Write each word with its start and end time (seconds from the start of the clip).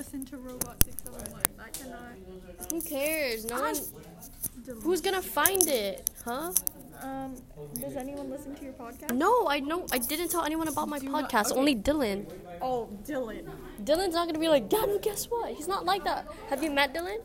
listen 0.00 0.24
to 0.24 0.38
Robot 0.38 0.82
671. 0.82 1.42
I 1.60 1.68
cannot. 1.78 2.72
Who 2.72 2.80
cares? 2.80 3.44
No 3.44 3.60
one. 3.60 3.76
Who's 4.82 5.02
gonna 5.02 5.20
find 5.20 5.66
it, 5.68 6.08
huh? 6.24 6.52
Um, 7.02 7.34
does 7.78 7.96
anyone 7.96 8.30
listen 8.30 8.54
to 8.54 8.64
your 8.64 8.72
podcast? 8.72 9.12
No, 9.12 9.46
I 9.46 9.60
know. 9.60 9.84
I 9.92 9.98
didn't 9.98 10.30
tell 10.30 10.42
anyone 10.44 10.68
about 10.68 10.88
my 10.88 10.98
Do 10.98 11.10
not- 11.10 11.30
podcast. 11.30 11.50
okay. 11.50 11.58
Only 11.60 11.76
Dylan. 11.76 12.18
Oh, 12.62 12.88
Dylan. 13.06 13.44
Dylan's 13.84 14.14
not 14.14 14.26
gonna 14.26 14.38
be 14.38 14.48
like, 14.48 14.70
Dad, 14.70 14.88
guess 15.02 15.26
what? 15.26 15.52
He's 15.52 15.68
not 15.68 15.84
like 15.84 16.02
that. 16.04 16.26
Have 16.48 16.62
you 16.62 16.70
met 16.70 16.94
Dylan? 16.94 17.20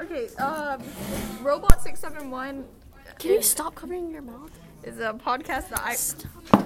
Okay, 0.00 0.26
um, 0.42 0.82
Robot 1.42 1.80
671 1.80 2.64
Can 3.20 3.30
you 3.30 3.42
stop 3.42 3.76
covering 3.76 4.10
your 4.10 4.22
mouth? 4.22 4.50
is 4.82 4.98
a 4.98 5.12
podcast 5.14 5.68
that 5.70 5.82
I. 5.92 6.63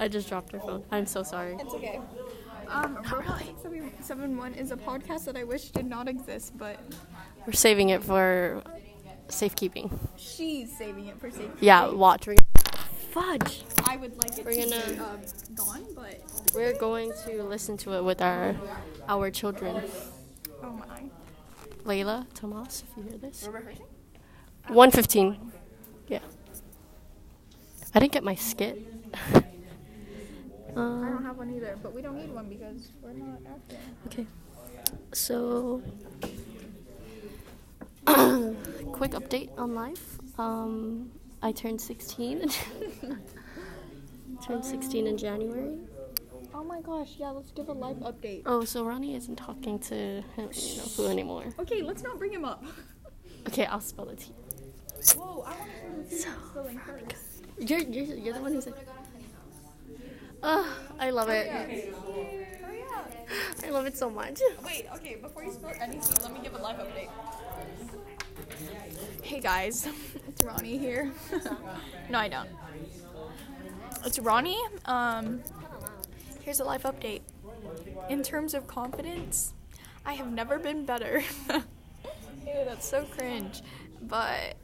I 0.00 0.08
just 0.08 0.28
dropped 0.28 0.50
her 0.52 0.58
phone. 0.60 0.82
I'm 0.90 1.06
so 1.06 1.22
sorry. 1.22 1.54
It's 1.60 1.74
okay. 1.74 2.00
Um, 2.68 2.96
Robot 3.12 3.42
671 3.62 4.54
is 4.54 4.72
a 4.72 4.76
podcast 4.76 5.24
that 5.26 5.36
I 5.36 5.44
wish 5.44 5.70
did 5.70 5.86
not 5.86 6.08
exist, 6.08 6.56
but 6.56 6.78
We're 7.46 7.52
saving 7.52 7.90
it 7.90 8.02
for 8.02 8.62
safekeeping. 9.28 9.90
she's 10.16 10.76
saving 10.76 11.06
it 11.06 11.20
for 11.20 11.30
safety. 11.30 11.50
Yeah, 11.60 11.88
watch. 11.90 12.26
We're 12.26 12.36
Fudge. 13.12 13.62
I 13.84 13.96
would 13.96 14.16
like 14.18 14.38
it 14.38 14.44
We're 14.44 14.52
to 14.52 14.70
gonna- 14.70 14.92
be 14.94 14.98
uh, 15.00 15.16
gone, 15.56 15.84
but 15.96 16.22
We're 16.54 16.78
going 16.78 17.12
to 17.26 17.42
listen 17.42 17.76
to 17.78 17.94
it 17.94 18.02
with 18.04 18.22
our 18.22 18.54
our 19.08 19.30
children. 19.30 19.82
oh 20.62 20.70
my. 20.70 21.02
Layla, 21.84 22.26
Tomas, 22.34 22.84
if 22.88 22.96
you 22.96 23.02
hear 23.10 23.18
this. 23.18 23.42
We're 23.46 23.58
rehearsing? 23.58 23.86
115. 24.68 25.52
Yeah. 26.08 26.20
I 27.94 27.98
didn't 27.98 28.12
get 28.12 28.22
my 28.22 28.36
skit. 28.36 28.78
I 30.76 30.80
um, 30.80 31.12
don't 31.12 31.24
have 31.24 31.36
one 31.36 31.50
either, 31.54 31.76
but 31.82 31.94
we 31.94 32.02
don't 32.02 32.16
need 32.16 32.32
one 32.32 32.48
because 32.48 32.92
we're 33.02 33.12
not 33.12 33.38
acting. 33.46 33.78
okay. 34.06 34.26
So, 35.12 35.82
quick 38.92 39.12
update 39.12 39.50
on 39.58 39.74
life. 39.74 40.18
Um, 40.38 41.10
I 41.42 41.52
turned 41.52 41.80
16. 41.80 42.50
turned 44.46 44.64
16 44.64 45.06
in 45.06 45.16
January. 45.16 45.78
Oh 46.52 46.64
my 46.64 46.80
gosh, 46.80 47.14
yeah, 47.18 47.30
let's 47.30 47.52
give 47.52 47.68
a 47.68 47.72
live 47.72 47.96
update. 47.98 48.42
Oh, 48.46 48.64
so 48.64 48.84
Ronnie 48.84 49.14
isn't 49.14 49.36
talking 49.36 49.78
to 49.80 49.94
him, 49.94 50.50
you 50.52 50.76
know, 50.76 50.82
who 50.96 51.06
anymore. 51.06 51.44
Okay, 51.58 51.82
let's 51.82 52.02
not 52.02 52.18
bring 52.18 52.32
him 52.32 52.44
up. 52.44 52.64
Okay, 53.48 53.66
I'll 53.66 53.80
spell 53.80 54.08
it 54.08 54.18
to 54.18 54.26
you. 54.28 54.34
Whoa, 55.16 55.44
I 55.46 55.50
want 55.50 56.10
to 56.10 56.16
hear 56.16 56.26
the 56.26 56.40
spelling 56.50 56.78
first. 56.80 57.44
You're, 57.58 57.80
you're, 57.80 58.16
you're 58.16 58.34
the 58.34 58.40
one 58.40 58.52
who 58.52 58.60
said. 58.60 58.74
Oh, 60.42 60.76
I 60.98 61.10
love 61.10 61.28
it. 61.28 61.50
I 63.62 63.70
love 63.70 63.86
it 63.86 63.96
so 63.96 64.10
much. 64.10 64.40
Wait, 64.64 64.86
okay, 64.96 65.16
before 65.16 65.44
you 65.44 65.52
spell 65.52 65.72
anything, 65.80 66.16
let 66.22 66.32
me 66.32 66.40
give 66.42 66.54
a 66.54 66.62
live 66.62 66.76
update. 66.76 67.10
Hey 69.22 69.40
guys, 69.40 69.86
it's 70.26 70.42
Ronnie 70.42 70.78
here. 70.78 71.12
no, 72.08 72.18
I 72.18 72.28
don't. 72.28 72.48
It's 74.04 74.18
Ronnie. 74.18 74.60
Um, 74.86 75.42
here's 76.42 76.60
a 76.60 76.64
live 76.64 76.82
update. 76.82 77.20
In 78.08 78.22
terms 78.22 78.54
of 78.54 78.66
confidence, 78.66 79.52
I 80.06 80.14
have 80.14 80.32
never 80.32 80.58
been 80.58 80.84
better. 80.84 81.22
Ew, 81.50 82.54
that's 82.64 82.88
so 82.88 83.04
cringe. 83.04 83.62
But 84.02 84.54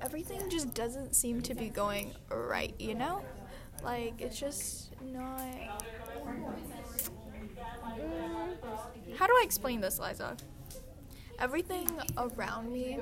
everything 0.00 0.50
just 0.50 0.74
doesn't 0.74 1.14
seem 1.14 1.40
to 1.42 1.54
be 1.54 1.68
going 1.68 2.12
right, 2.30 2.74
you 2.78 2.94
know? 2.94 3.22
Like, 3.84 4.20
it's 4.20 4.38
just 4.38 4.90
not. 5.12 5.40
Mm, 7.98 9.16
how 9.16 9.26
do 9.26 9.32
I 9.32 9.42
explain 9.44 9.80
this, 9.80 9.98
Liza? 9.98 10.36
Everything 11.38 11.88
around 12.16 12.72
me. 12.72 12.98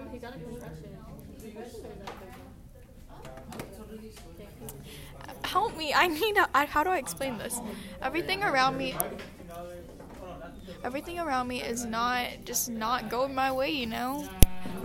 Help 5.44 5.76
me! 5.76 5.92
I 5.92 6.06
need. 6.06 6.36
A, 6.36 6.48
I, 6.54 6.64
how 6.64 6.82
do 6.84 6.90
I 6.90 6.98
explain 6.98 7.36
this? 7.38 7.60
Everything 8.00 8.42
around 8.42 8.78
me. 8.78 8.94
Everything 10.82 11.18
around 11.18 11.48
me 11.48 11.60
is 11.62 11.84
not 11.84 12.26
just 12.44 12.70
not 12.70 13.10
going 13.10 13.34
my 13.34 13.52
way, 13.52 13.70
you 13.70 13.86
know. 13.86 14.28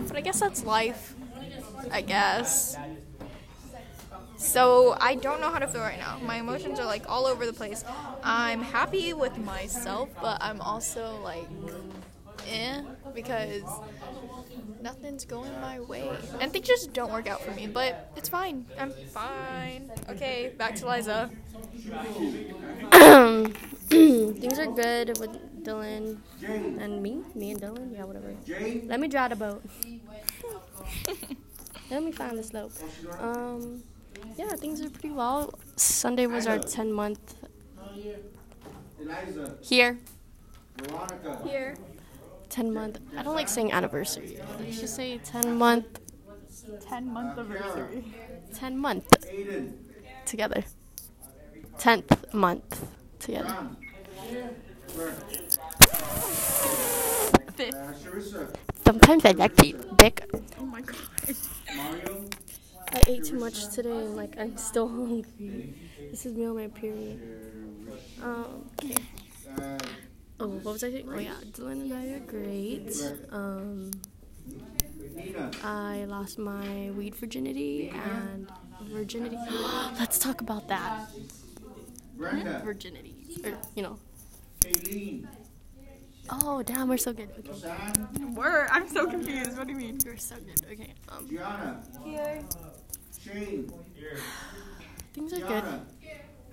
But 0.06 0.16
I 0.16 0.20
guess 0.20 0.40
that's 0.40 0.64
life. 0.64 1.14
I 1.90 2.02
guess. 2.02 2.76
So 4.36 4.96
I 5.00 5.14
don't 5.14 5.40
know 5.40 5.50
how 5.50 5.58
to 5.58 5.66
feel 5.66 5.80
right 5.80 5.98
now. 5.98 6.18
My 6.22 6.36
emotions 6.36 6.78
are 6.78 6.86
like 6.86 7.08
all 7.08 7.26
over 7.26 7.46
the 7.46 7.52
place. 7.52 7.84
I'm 8.22 8.62
happy 8.62 9.12
with 9.12 9.38
myself, 9.38 10.08
but 10.20 10.38
I'm 10.40 10.60
also 10.60 11.18
like, 11.22 11.48
eh, 12.48 12.82
because 13.14 13.62
nothing's 14.82 15.24
going 15.24 15.52
my 15.60 15.80
way, 15.80 16.10
and 16.40 16.52
things 16.52 16.66
just 16.66 16.92
don't 16.92 17.12
work 17.12 17.26
out 17.26 17.40
for 17.40 17.50
me. 17.52 17.66
But 17.66 18.10
it's 18.16 18.28
fine. 18.28 18.66
I'm 18.78 18.92
fine. 19.12 19.90
Okay, 20.10 20.52
back 20.56 20.74
to 20.76 20.88
Liza. 20.88 21.30
Things 23.88 24.58
are 24.58 24.66
good 24.66 25.18
with 25.18 25.64
Dylan 25.64 26.18
and 26.42 27.02
me. 27.02 27.20
Me 27.34 27.52
and 27.52 27.60
Dylan. 27.60 27.94
Yeah, 27.94 28.04
whatever. 28.04 28.34
Let 28.86 29.00
me 29.00 29.08
drive 29.08 29.30
the 29.30 29.36
boat. 29.36 29.64
Let 31.90 32.02
me 32.02 32.10
find 32.12 32.36
the 32.36 32.42
slope. 32.42 32.72
Um, 33.20 33.82
yeah, 34.36 34.48
things 34.56 34.80
are 34.80 34.90
pretty 34.90 35.10
well. 35.10 35.52
Sunday 35.76 36.26
was 36.26 36.46
our 36.46 36.58
10 36.58 36.92
month 36.92 37.34
Eliza, 39.00 39.56
here. 39.62 39.98
Veronica, 40.78 41.40
Here. 41.44 41.76
10 42.48 42.72
month. 42.72 42.98
I 43.16 43.22
don't 43.22 43.34
like 43.34 43.48
saying 43.48 43.72
anniversary. 43.72 44.38
Let's 44.60 44.80
just 44.80 44.94
say 44.96 45.18
10 45.18 45.56
month. 45.56 46.00
10 46.88 47.12
month 47.12 47.38
anniversary. 47.38 48.04
10 48.54 48.78
month 48.78 49.06
together. 50.24 50.64
10th 51.78 52.32
month 52.34 52.86
together. 53.18 53.54
Fifth. 57.54 57.74
uh, 57.74 58.46
Sometimes 58.84 59.24
I 59.24 59.30
like 59.32 59.56
to 59.56 59.66
eat 59.66 59.96
dick. 59.96 60.24
Oh 60.60 60.64
my 60.66 60.80
god. 60.82 60.96
Mario, 62.96 63.08
I 63.08 63.10
ate 63.10 63.24
too 63.24 63.38
much 63.38 63.68
today 63.68 63.90
and 63.90 64.16
like 64.16 64.36
I'm 64.38 64.56
still 64.56 64.88
hungry. 64.96 65.74
This 66.10 66.26
is 66.26 66.34
me 66.34 66.46
on 66.46 66.56
my 66.56 66.68
period. 66.68 67.20
Um, 68.22 68.70
okay. 68.82 68.96
Oh, 70.38 70.48
what 70.48 70.72
was 70.72 70.84
I 70.84 70.90
saying? 70.90 71.08
Oh 71.08 71.18
yeah, 71.18 71.34
Dylan 71.52 71.82
and 71.82 71.94
I 71.94 72.06
are 72.08 72.20
great. 72.20 72.92
Um, 73.30 73.90
I 75.64 76.04
lost 76.06 76.38
my 76.38 76.90
weed 76.90 77.14
virginity 77.14 77.90
and 77.90 78.50
virginity. 78.82 79.38
Let's 79.98 80.18
talk 80.18 80.40
about 80.40 80.68
that. 80.68 81.08
Virginity, 82.16 83.14
or 83.44 83.58
you 83.74 83.82
know. 83.82 83.98
Oh 86.28 86.62
damn, 86.62 86.88
we're 86.88 86.96
so 86.96 87.12
good. 87.12 87.30
Okay, 87.38 87.58
Sam, 87.58 88.34
Word. 88.34 88.68
I'm 88.72 88.88
so 88.88 89.06
confused. 89.06 89.56
What 89.56 89.68
do 89.68 89.72
you 89.72 89.78
mean? 89.78 89.98
we're 90.04 90.16
so 90.16 90.34
good. 90.36 90.60
Okay, 90.72 90.92
um, 91.08 91.28
Here. 92.04 92.42
Shane, 93.26 93.70
things 95.14 95.32
are 95.32 95.40
good. 95.42 95.64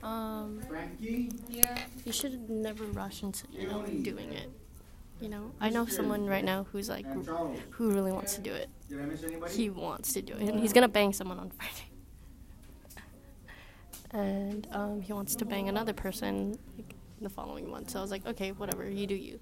Um, 0.01 0.61
Frankie, 0.67 1.29
Yeah. 1.49 1.77
you 2.05 2.11
should 2.11 2.49
never 2.49 2.85
rush 2.85 3.23
into 3.23 3.47
you 3.51 3.67
know 3.67 3.83
doing 4.01 4.33
it. 4.33 4.49
You 5.21 5.29
know, 5.29 5.51
I 5.61 5.69
know 5.69 5.85
someone 5.85 6.27
right 6.27 6.43
now 6.43 6.65
who's 6.71 6.89
like 6.89 7.05
who 7.71 7.91
really 7.91 8.11
wants 8.11 8.35
to 8.35 8.41
do 8.41 8.53
it. 8.53 8.69
Did 8.89 8.99
I 9.01 9.05
miss 9.05 9.23
anybody? 9.23 9.53
He 9.53 9.69
wants 9.69 10.13
to 10.13 10.21
do 10.21 10.33
it, 10.33 10.41
and 10.49 10.59
he's 10.59 10.73
gonna 10.73 10.87
bang 10.89 11.13
someone 11.13 11.39
on 11.39 11.51
Friday. 11.51 11.87
And 14.11 14.67
um, 14.71 15.01
he 15.01 15.13
wants 15.13 15.35
to 15.37 15.45
bang 15.45 15.69
another 15.69 15.93
person 15.93 16.57
like, 16.77 16.95
the 17.21 17.29
following 17.29 17.69
month. 17.69 17.89
So 17.91 17.99
I 17.99 18.01
was 18.01 18.11
like, 18.11 18.25
okay, 18.27 18.51
whatever, 18.51 18.89
you 18.89 19.07
do 19.07 19.15
you. 19.15 19.39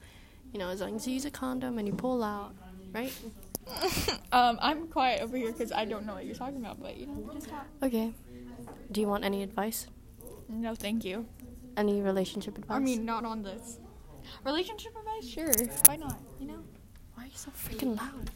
You 0.54 0.60
know, 0.60 0.70
as 0.70 0.82
long 0.82 0.96
as 0.96 1.08
you 1.08 1.14
use 1.14 1.26
a 1.26 1.32
condom 1.32 1.78
and 1.78 1.88
you 1.88 1.94
pull 1.94 2.24
out, 2.24 2.54
right? 2.94 3.14
um, 4.32 4.60
I'm 4.62 4.88
quiet 4.88 5.22
over 5.22 5.38
here 5.38 5.52
because 5.52 5.72
I 5.72 5.86
don't 5.86 6.06
know 6.06 6.14
what 6.14 6.26
you're 6.26 6.36
talking 6.36 6.58
about, 6.58 6.82
but 6.82 6.98
you 6.98 7.08
know, 7.08 7.30
just 7.34 7.50
talk. 7.50 7.66
Okay. 7.84 8.14
Do 8.92 9.02
you 9.02 9.08
want 9.08 9.24
any 9.24 9.44
advice? 9.44 9.88
No, 10.50 10.76
thank 10.76 11.06
you. 11.06 11.26
Any 11.78 12.02
relationship 12.02 12.58
advice? 12.58 12.76
I 12.76 12.80
mean, 12.80 13.06
not 13.06 13.24
on 13.24 13.44
this. 13.44 13.80
Relationship 14.46 14.94
advice? 14.98 15.28
Sure. 15.30 15.52
Why 15.86 15.96
not? 15.96 16.20
You 16.40 16.48
know? 16.48 16.60
why 17.16 17.24
are 17.24 17.28
you 17.28 17.34
so 17.36 17.52
freaking 17.52 17.98
loud? 17.98 18.32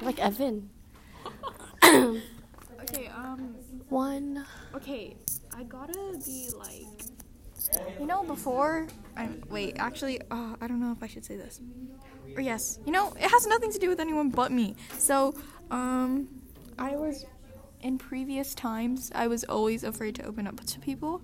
Like 0.00 0.18
Evan. 0.18 0.70
Okay, 2.84 3.06
um, 3.08 3.54
One. 3.88 4.44
okay, 4.74 5.16
I 5.56 5.62
gotta 5.62 6.20
be 6.24 6.50
like. 6.54 7.13
You 7.98 8.06
know, 8.06 8.22
before. 8.24 8.86
I, 9.16 9.28
wait, 9.48 9.76
actually, 9.78 10.20
uh, 10.30 10.56
I 10.60 10.66
don't 10.66 10.80
know 10.80 10.92
if 10.92 11.02
I 11.02 11.06
should 11.06 11.24
say 11.24 11.36
this. 11.36 11.60
Or 12.36 12.40
yes. 12.40 12.78
You 12.84 12.92
know, 12.92 13.12
it 13.12 13.30
has 13.30 13.46
nothing 13.46 13.72
to 13.72 13.78
do 13.78 13.88
with 13.88 14.00
anyone 14.00 14.30
but 14.30 14.50
me. 14.52 14.74
So, 14.98 15.34
um, 15.70 16.28
I 16.78 16.96
was. 16.96 17.26
In 17.80 17.98
previous 17.98 18.54
times, 18.54 19.12
I 19.14 19.26
was 19.26 19.44
always 19.44 19.84
afraid 19.84 20.14
to 20.14 20.24
open 20.24 20.46
up 20.46 20.58
to 20.64 20.80
people. 20.80 21.20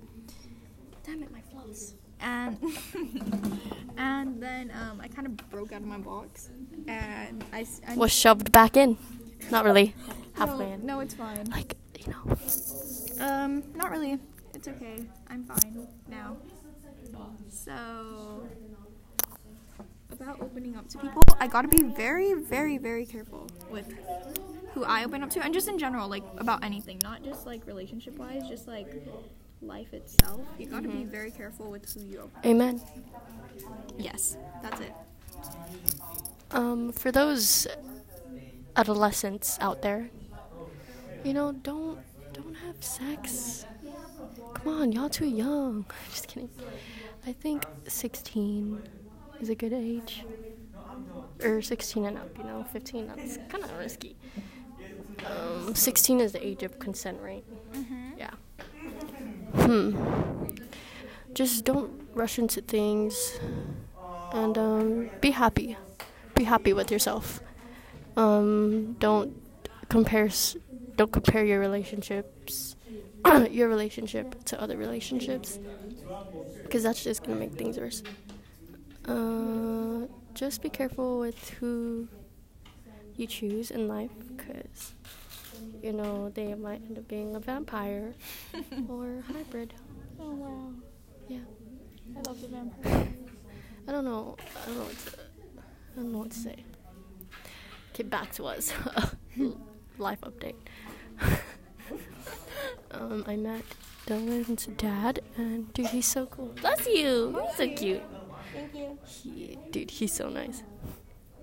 Damn 1.07 1.23
it, 1.23 1.33
my 1.33 1.41
floats. 1.41 1.95
and 2.21 2.59
and 3.97 4.43
then 4.43 4.71
um, 4.73 5.01
I 5.01 5.09
kind 5.09 5.27
of 5.27 5.37
broke 5.51 5.73
out 5.73 5.81
of 5.81 5.87
my 5.87 5.97
box, 5.97 6.51
and 6.87 7.43
I 7.51 7.65
Was 7.97 8.13
shoved 8.13 8.53
back 8.53 8.77
in. 8.77 8.99
Not 9.51 9.65
really. 9.65 9.95
Halfway 10.35 10.67
no, 10.67 10.73
in. 10.73 10.87
no, 10.87 11.01
it's 11.01 11.15
fine. 11.15 11.47
Like, 11.47 11.77
you 11.99 12.13
know. 12.13 12.37
Um, 13.25 13.63
not 13.75 13.91
really. 13.91 14.19
It's 14.61 14.69
okay. 14.69 15.03
I'm 15.29 15.45
fine 15.45 15.89
now. 16.11 16.37
So, 17.49 18.47
about 20.13 20.39
opening 20.43 20.77
up 20.77 20.87
to 20.91 20.99
people, 20.99 21.23
I 21.41 21.47
gotta 21.47 21.69
be 21.69 21.83
very, 21.83 22.35
very, 22.35 22.77
very 22.77 23.07
careful 23.07 23.47
with 23.71 23.91
who 24.75 24.85
I 24.85 25.05
open 25.05 25.23
up 25.23 25.31
to, 25.31 25.43
and 25.43 25.55
just 25.55 25.67
in 25.67 25.79
general, 25.79 26.11
like 26.11 26.25
about 26.37 26.63
anything, 26.63 26.99
not 27.03 27.25
just 27.25 27.47
like 27.47 27.67
relationship 27.67 28.19
wise, 28.19 28.47
just 28.51 28.69
like 28.69 29.03
life 29.63 29.95
itself. 29.95 30.43
You 30.59 30.67
gotta 30.67 30.89
be 30.89 31.05
very 31.05 31.31
careful 31.31 31.71
with 31.71 31.91
who 31.95 32.01
you 32.01 32.19
open. 32.19 32.37
Up 32.37 32.43
to. 32.43 32.49
Amen. 32.51 32.83
Yes, 33.97 34.37
that's 34.63 34.81
it. 34.83 34.93
Um, 36.51 36.93
for 36.93 37.11
those 37.11 37.67
adolescents 38.77 39.57
out 39.63 39.81
there, 39.81 40.11
you 41.25 41.33
know, 41.33 41.53
don't 41.53 41.99
don't 42.35 42.57
have 42.57 42.85
sex. 42.85 43.65
Come 44.65 44.81
on, 44.81 44.93
y'all 44.93 45.09
too 45.09 45.27
young. 45.27 45.87
Just 46.11 46.29
kidding. 46.29 46.51
I 47.27 47.33
think 47.33 47.65
16 47.89 48.83
is 49.41 49.49
a 49.49 49.55
good 49.55 49.73
age. 49.73 50.25
Or 51.43 51.63
16 51.63 52.05
and 52.05 52.19
up, 52.19 52.37
you 52.37 52.45
know, 52.45 52.65
15 52.73 53.07
that's 53.07 53.39
kind 53.49 53.65
of 53.65 53.77
risky. 53.79 54.17
Um, 55.27 55.75
16 55.75 56.21
is 56.21 56.33
the 56.33 56.47
age 56.47 56.63
of 56.63 56.79
consent, 56.79 57.19
right? 57.23 57.45
Yeah. 58.19 58.31
Hmm. 59.55 60.47
Just 61.33 61.65
don't 61.65 61.91
rush 62.15 62.39
into 62.39 62.61
things 62.61 63.39
and 64.33 64.57
um, 64.59 65.11
be 65.21 65.31
happy. 65.31 65.77
Be 66.35 66.45
happy 66.45 66.73
with 66.75 66.91
yourself. 66.91 67.41
Um, 68.17 68.95
don't 68.99 69.35
compare. 69.89 70.27
s- 70.27 70.57
Don't 70.97 71.13
compare 71.13 71.45
your 71.45 71.61
relationships, 71.61 72.77
your 73.51 73.69
relationship 73.69 74.45
to 74.47 74.61
other 74.61 74.77
relationships, 74.77 75.59
because 76.63 76.83
that's 76.83 77.03
just 77.03 77.23
gonna 77.25 77.39
make 77.39 77.55
things 77.55 77.79
worse. 77.79 78.03
Uh, 79.05 80.07
just 80.35 80.63
be 80.63 80.71
careful 80.71 81.19
with 81.19 81.51
who 81.61 82.09
you 83.17 83.27
choose 83.27 83.71
in 83.71 83.89
life, 83.89 84.11
because 84.37 84.95
you 85.83 85.93
know 85.93 86.31
they 86.31 86.55
might 86.55 86.83
end 86.87 86.99
up 86.99 87.09
being 87.09 87.35
a 87.37 87.41
vampire 87.41 88.15
or 88.89 89.23
hybrid. 89.33 89.75
Oh 90.21 90.33
wow, 90.35 90.73
Yeah. 91.29 91.41
I 92.17 92.21
love 92.29 92.41
the 92.41 92.49
vampire. 92.49 93.09
I 93.89 93.93
don't 93.93 94.05
know. 94.05 94.37
I 94.63 94.67
don't 94.67 94.79
know 94.79 94.85
what 94.85 94.99
to. 94.99 95.19
I 95.19 96.01
don't 96.01 96.13
know 96.13 96.19
what 96.19 96.31
to 96.31 96.39
say. 96.39 96.65
Get 97.93 98.11
back 98.11 98.33
to 98.35 98.45
us. 98.47 98.73
Life 99.99 100.21
update. 100.23 100.57
Um, 103.01 103.25
I 103.27 103.37
met 103.37 103.63
Dylan's 104.07 104.67
dad, 104.77 105.21
and 105.37 105.73
dude, 105.73 105.87
he's 105.87 106.07
so 106.07 106.27
cool. 106.27 106.55
Bless 106.61 106.87
you. 106.87 107.39
He's 107.49 107.57
so 107.57 107.69
cute. 107.69 108.03
Thank 108.53 108.75
you. 108.75 108.99
He, 109.07 109.59
dude, 109.71 109.91
he's 109.91 110.13
so 110.13 110.29
nice. 110.29 110.63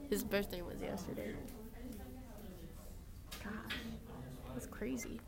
His 0.09 0.23
birthday 0.23 0.61
was 0.61 0.79
yesterday. 0.81 1.33
God, 3.43 3.53
that's 4.53 4.67
crazy. 4.67 5.19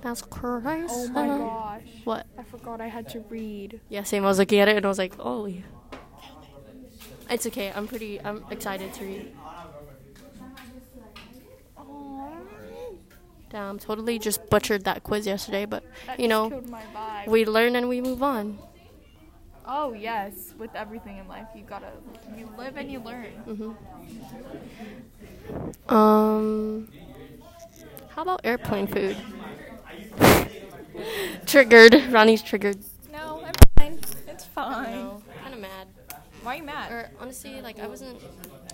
That's 0.00 0.22
crazy. 0.22 0.86
Oh 0.90 1.08
my 1.10 1.26
gosh, 1.26 1.82
What? 2.04 2.26
I 2.38 2.42
forgot 2.42 2.80
I 2.80 2.88
had 2.88 3.08
to 3.10 3.20
read. 3.28 3.80
Yeah, 3.88 4.02
same. 4.02 4.24
I 4.24 4.28
was 4.28 4.38
looking 4.38 4.58
at 4.58 4.68
it 4.68 4.76
and 4.76 4.84
I 4.84 4.88
was 4.88 4.98
like, 4.98 5.14
oh. 5.18 5.46
yeah. 5.46 5.60
It's 7.30 7.46
okay. 7.46 7.72
I'm 7.74 7.86
pretty. 7.88 8.20
I'm 8.20 8.44
excited 8.50 8.92
to 8.94 9.04
read. 9.04 9.32
Damn, 13.52 13.78
totally 13.78 14.18
just 14.18 14.48
butchered 14.48 14.84
that 14.84 15.02
quiz 15.02 15.26
yesterday, 15.26 15.66
but 15.66 15.84
That 16.06 16.18
you 16.18 16.26
know, 16.26 16.48
killed 16.48 16.70
my 16.70 16.82
vibe. 16.94 17.26
we 17.26 17.44
learn 17.44 17.76
and 17.76 17.86
we 17.86 18.00
move 18.00 18.22
on. 18.22 18.58
Oh 19.66 19.92
yes, 19.92 20.54
with 20.58 20.74
everything 20.74 21.18
in 21.18 21.28
life, 21.28 21.46
you 21.54 21.62
gotta 21.62 21.92
you 22.36 22.48
live 22.56 22.78
and 22.78 22.90
you 22.90 22.98
learn. 22.98 23.76
Um, 25.88 26.88
how 28.08 28.22
about 28.22 28.40
airplane 28.42 28.86
food? 28.86 29.16
triggered. 31.46 31.94
Ronnie's 32.10 32.42
triggered. 32.42 32.78
No, 33.12 33.42
I'm 33.44 33.52
fine. 33.78 34.00
It's 34.28 34.46
fine. 34.46 35.22
kind 35.42 35.54
of 35.54 35.60
mad. 35.60 35.88
Why 36.42 36.54
are 36.54 36.56
you 36.56 36.62
mad? 36.64 36.90
Or 36.90 37.10
honestly, 37.20 37.60
like 37.60 37.78
I 37.78 37.86
wasn't. 37.86 38.18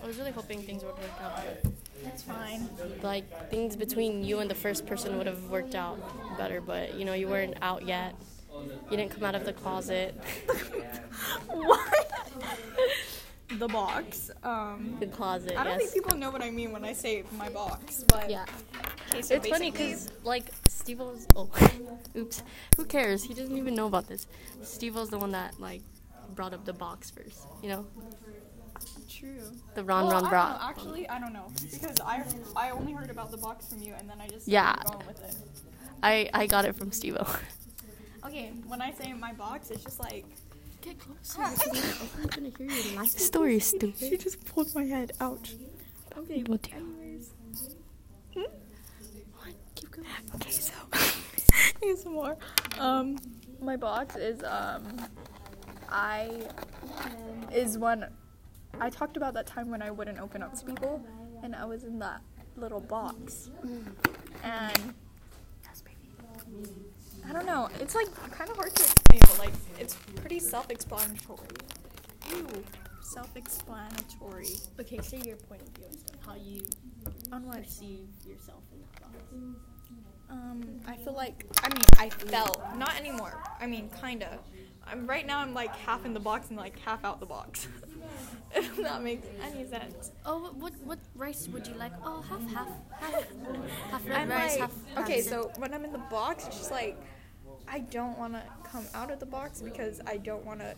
I 0.01 0.07
was 0.07 0.17
really 0.17 0.31
hoping 0.31 0.61
things 0.61 0.83
would 0.83 0.97
work 0.97 1.21
out. 1.21 1.35
But, 1.63 1.71
It's 2.05 2.23
fine. 2.23 2.69
like 3.03 3.49
things 3.49 3.75
between 3.75 4.23
you 4.23 4.39
and 4.39 4.49
the 4.49 4.55
first 4.55 4.85
person 4.85 5.17
would 5.17 5.27
have 5.27 5.49
worked 5.49 5.75
out 5.75 5.97
better, 6.37 6.61
but 6.61 6.95
you 6.95 7.05
know 7.05 7.13
you 7.13 7.27
weren't 7.27 7.55
out 7.61 7.85
yet. 7.85 8.15
You 8.91 8.97
didn't 8.97 9.11
come 9.11 9.23
out 9.23 9.35
of 9.35 9.45
the 9.45 9.53
closet. 9.53 10.15
what? 11.47 12.11
the 13.57 13.67
box. 13.67 14.31
Um, 14.43 14.97
The 14.99 15.07
closet. 15.07 15.53
I 15.57 15.63
don't 15.63 15.79
yes. 15.79 15.91
think 15.91 16.03
people 16.03 16.17
know 16.17 16.29
what 16.29 16.41
I 16.41 16.51
mean 16.51 16.71
when 16.71 16.83
I 16.85 16.93
say 16.93 17.23
my 17.37 17.49
box, 17.49 18.03
but 18.07 18.29
Yeah. 18.29 18.45
okay, 19.09 19.21
so 19.21 19.35
It's 19.35 19.47
funny 19.47 19.71
because 19.71 20.09
like 20.23 20.45
Steve 20.67 20.99
was. 20.99 21.27
Oh, 21.35 21.49
oops. 22.15 22.43
Who 22.77 22.85
cares? 22.85 23.23
He 23.23 23.33
doesn't 23.33 23.57
even 23.57 23.75
know 23.75 23.87
about 23.87 24.07
this. 24.07 24.27
Steve 24.61 24.95
was 24.95 25.09
the 25.09 25.17
one 25.17 25.31
that 25.31 25.59
like 25.59 25.81
brought 26.35 26.53
up 26.53 26.65
the 26.65 26.73
box 26.73 27.09
first. 27.09 27.45
You 27.63 27.69
know, 27.69 27.87
True. 29.19 29.51
the 29.75 29.83
Ron 29.83 30.05
well, 30.05 30.13
Ron 30.15 30.25
I 30.25 30.29
brought. 30.29 30.61
Actually, 30.61 31.07
I 31.09 31.19
don't 31.19 31.33
know 31.33 31.51
because 31.71 31.95
I 32.05 32.23
I 32.55 32.69
only 32.71 32.93
heard 32.93 33.09
about 33.09 33.31
the 33.31 33.37
box 33.37 33.67
from 33.67 33.81
you, 33.81 33.93
and 33.97 34.09
then 34.09 34.19
I 34.21 34.27
just 34.27 34.47
Yeah. 34.47 34.73
started 34.73 34.91
going 34.93 35.07
with 35.07 35.23
it. 35.23 35.35
I 36.01 36.29
I 36.33 36.47
got 36.47 36.65
it 36.65 36.75
from 36.75 36.91
Steve. 36.91 37.17
Okay, 38.25 38.51
when 38.67 38.81
I 38.81 38.91
say 38.91 39.13
my 39.13 39.31
box, 39.33 39.71
it's 39.71 39.81
just 39.83 39.99
like 39.99 40.25
Get 40.81 40.97
closer. 40.99 41.41
I'm 42.21 42.27
gonna 42.27 42.51
hear 42.57 42.67
your 42.69 42.95
life 42.99 43.09
story, 43.11 43.59
stupid. 43.59 43.97
She 43.99 44.17
just 44.17 44.43
pulled 44.45 44.73
my 44.75 44.83
head. 44.83 45.13
Ouch. 45.21 45.55
Okay. 46.17 46.43
What 46.43 46.61
do 46.61 46.69
you- 46.71 46.77
Anyways. 46.77 47.31
What? 48.33 49.53
Keep 49.75 49.91
going. 49.91 50.07
Okay, 50.35 50.51
so 50.51 50.73
here's 51.81 52.03
some 52.03 52.13
more. 52.13 52.37
Um, 52.77 53.17
my 53.61 53.77
box 53.77 54.15
is 54.15 54.43
um, 54.43 54.83
I 55.89 56.29
is 57.51 57.77
when 57.77 58.05
I 58.79 58.89
talked 58.89 59.17
about 59.17 59.33
that 59.33 59.47
time 59.47 59.69
when 59.69 59.81
I 59.81 59.91
wouldn't 59.91 60.19
open 60.19 60.41
up 60.43 60.53
to 60.59 60.65
people, 60.65 61.03
and 61.43 61.55
I 61.55 61.65
was 61.65 61.83
in 61.83 61.99
that 61.99 62.21
little 62.55 62.79
box, 62.79 63.49
and 64.43 64.93
I 67.27 67.33
don't 67.33 67.45
know. 67.45 67.69
It's 67.79 67.95
like 67.95 68.07
kind 68.31 68.49
of 68.49 68.55
hard 68.57 68.73
to 68.75 68.83
explain, 68.83 69.19
but 69.21 69.39
like 69.39 69.53
it's 69.79 69.95
pretty 70.15 70.39
self-explanatory. 70.39 71.47
Self-explanatory. 73.01 74.47
Okay, 74.79 74.99
say 75.01 75.21
your 75.25 75.35
point 75.37 75.61
of 75.61 75.67
view 75.69 75.85
and 75.85 75.99
stuff. 75.99 76.15
How 76.25 76.35
you 76.35 76.61
On 77.31 77.45
what? 77.47 77.63
perceive 77.63 78.07
yourself 78.25 78.61
in 78.71 78.79
that 78.81 79.01
box. 79.01 79.13
Um, 80.29 80.79
I 80.87 80.95
feel 80.95 81.13
like 81.13 81.45
I 81.63 81.69
mean 81.69 81.83
I 81.97 82.09
felt 82.09 82.61
not 82.77 82.95
anymore. 82.97 83.41
I 83.59 83.65
mean 83.67 83.89
kinda. 84.01 84.39
I'm 84.87 85.05
right 85.07 85.25
now. 85.25 85.39
I'm 85.39 85.53
like 85.53 85.75
half 85.75 86.05
in 86.05 86.13
the 86.13 86.19
box 86.19 86.49
and 86.49 86.57
like 86.57 86.79
half 86.79 87.03
out 87.03 87.19
the 87.19 87.25
box. 87.25 87.67
if 88.55 88.77
that 88.77 89.03
makes 89.03 89.27
any 89.41 89.67
sense. 89.67 90.11
Oh, 90.25 90.39
what, 90.39 90.55
what 90.55 90.73
what 90.83 90.99
rice 91.15 91.47
would 91.51 91.67
you 91.67 91.75
like? 91.75 91.93
Oh, 92.03 92.21
half 92.21 92.49
half 92.51 92.67
half 92.99 93.23
half 93.91 94.07
red 94.07 94.17
I'm 94.17 94.29
rice, 94.29 94.59
like 94.59 94.69
half. 94.95 95.03
okay. 95.03 95.21
So 95.21 95.51
when 95.57 95.73
I'm 95.73 95.85
in 95.85 95.91
the 95.91 96.05
box, 96.09 96.47
it's 96.47 96.57
just 96.57 96.71
like 96.71 96.97
I 97.67 97.79
don't 97.79 98.17
want 98.17 98.33
to 98.33 98.43
come 98.63 98.85
out 98.93 99.11
of 99.11 99.19
the 99.19 99.25
box 99.25 99.61
because 99.61 100.01
I 100.07 100.17
don't 100.17 100.45
want 100.45 100.59
to. 100.61 100.75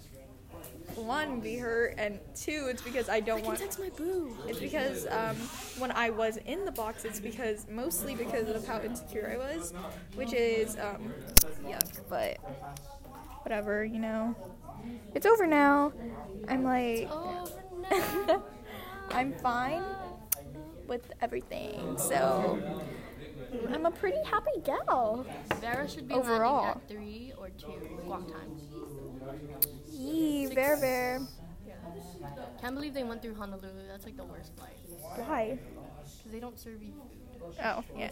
One, 0.96 1.40
be 1.40 1.56
hurt, 1.56 1.96
and 1.98 2.20
two, 2.36 2.68
it's 2.70 2.82
because 2.82 3.08
I 3.08 3.20
don't 3.22 3.44
want. 3.46 3.58
Text 3.58 3.80
my 3.80 3.90
boo. 3.90 4.36
It's 4.48 4.60
because 4.60 5.08
um, 5.08 5.36
when 5.80 5.92
I 5.92 6.10
was 6.10 6.38
in 6.38 6.66
the 6.66 6.72
box, 6.72 7.06
it's 7.06 7.20
because 7.20 7.66
mostly 7.70 8.16
because 8.16 8.50
of 8.50 8.68
how 8.68 8.82
insecure 8.82 9.32
I 9.34 9.38
was, 9.38 9.74
which 10.16 10.34
is 10.34 10.78
um, 10.78 11.14
yuck. 11.66 12.02
But 12.10 12.38
whatever, 13.44 13.84
you 13.84 14.00
know. 14.00 14.36
It's 15.14 15.26
over 15.26 15.46
now. 15.46 15.94
I'm 16.48 16.64
like. 16.64 17.10
I'm 19.12 19.34
fine 19.34 19.84
with 20.88 21.12
everything. 21.22 21.98
So 21.98 22.60
I'm 23.72 23.86
a 23.86 23.92
pretty 23.92 24.24
happy 24.26 24.62
gal. 24.64 25.26
Vera 25.60 25.90
should 25.90 26.08
be 26.08 26.14
Overall. 26.16 26.66
at 26.66 26.88
three 26.88 27.34
or 27.38 27.50
two 27.50 27.74
guac 28.06 28.32
times. 28.32 28.62
Yee, 29.90 30.48
bear 30.54 30.78
bear. 30.78 31.20
Can't 32.62 32.76
believe 32.76 32.94
they 32.94 33.04
went 33.04 33.22
through 33.22 33.36
Honolulu. 33.36 33.88
That's 33.88 34.06
like 34.06 34.16
the 34.18 34.24
worst 34.24 34.56
flight. 34.56 34.78
Why? 35.16 35.58
Because 36.04 36.32
they 36.32 36.40
don't 36.40 36.60
serve 36.60 36.82
you 36.82 36.94
food. 37.40 37.56
Oh, 37.64 37.84
yeah. 37.98 38.12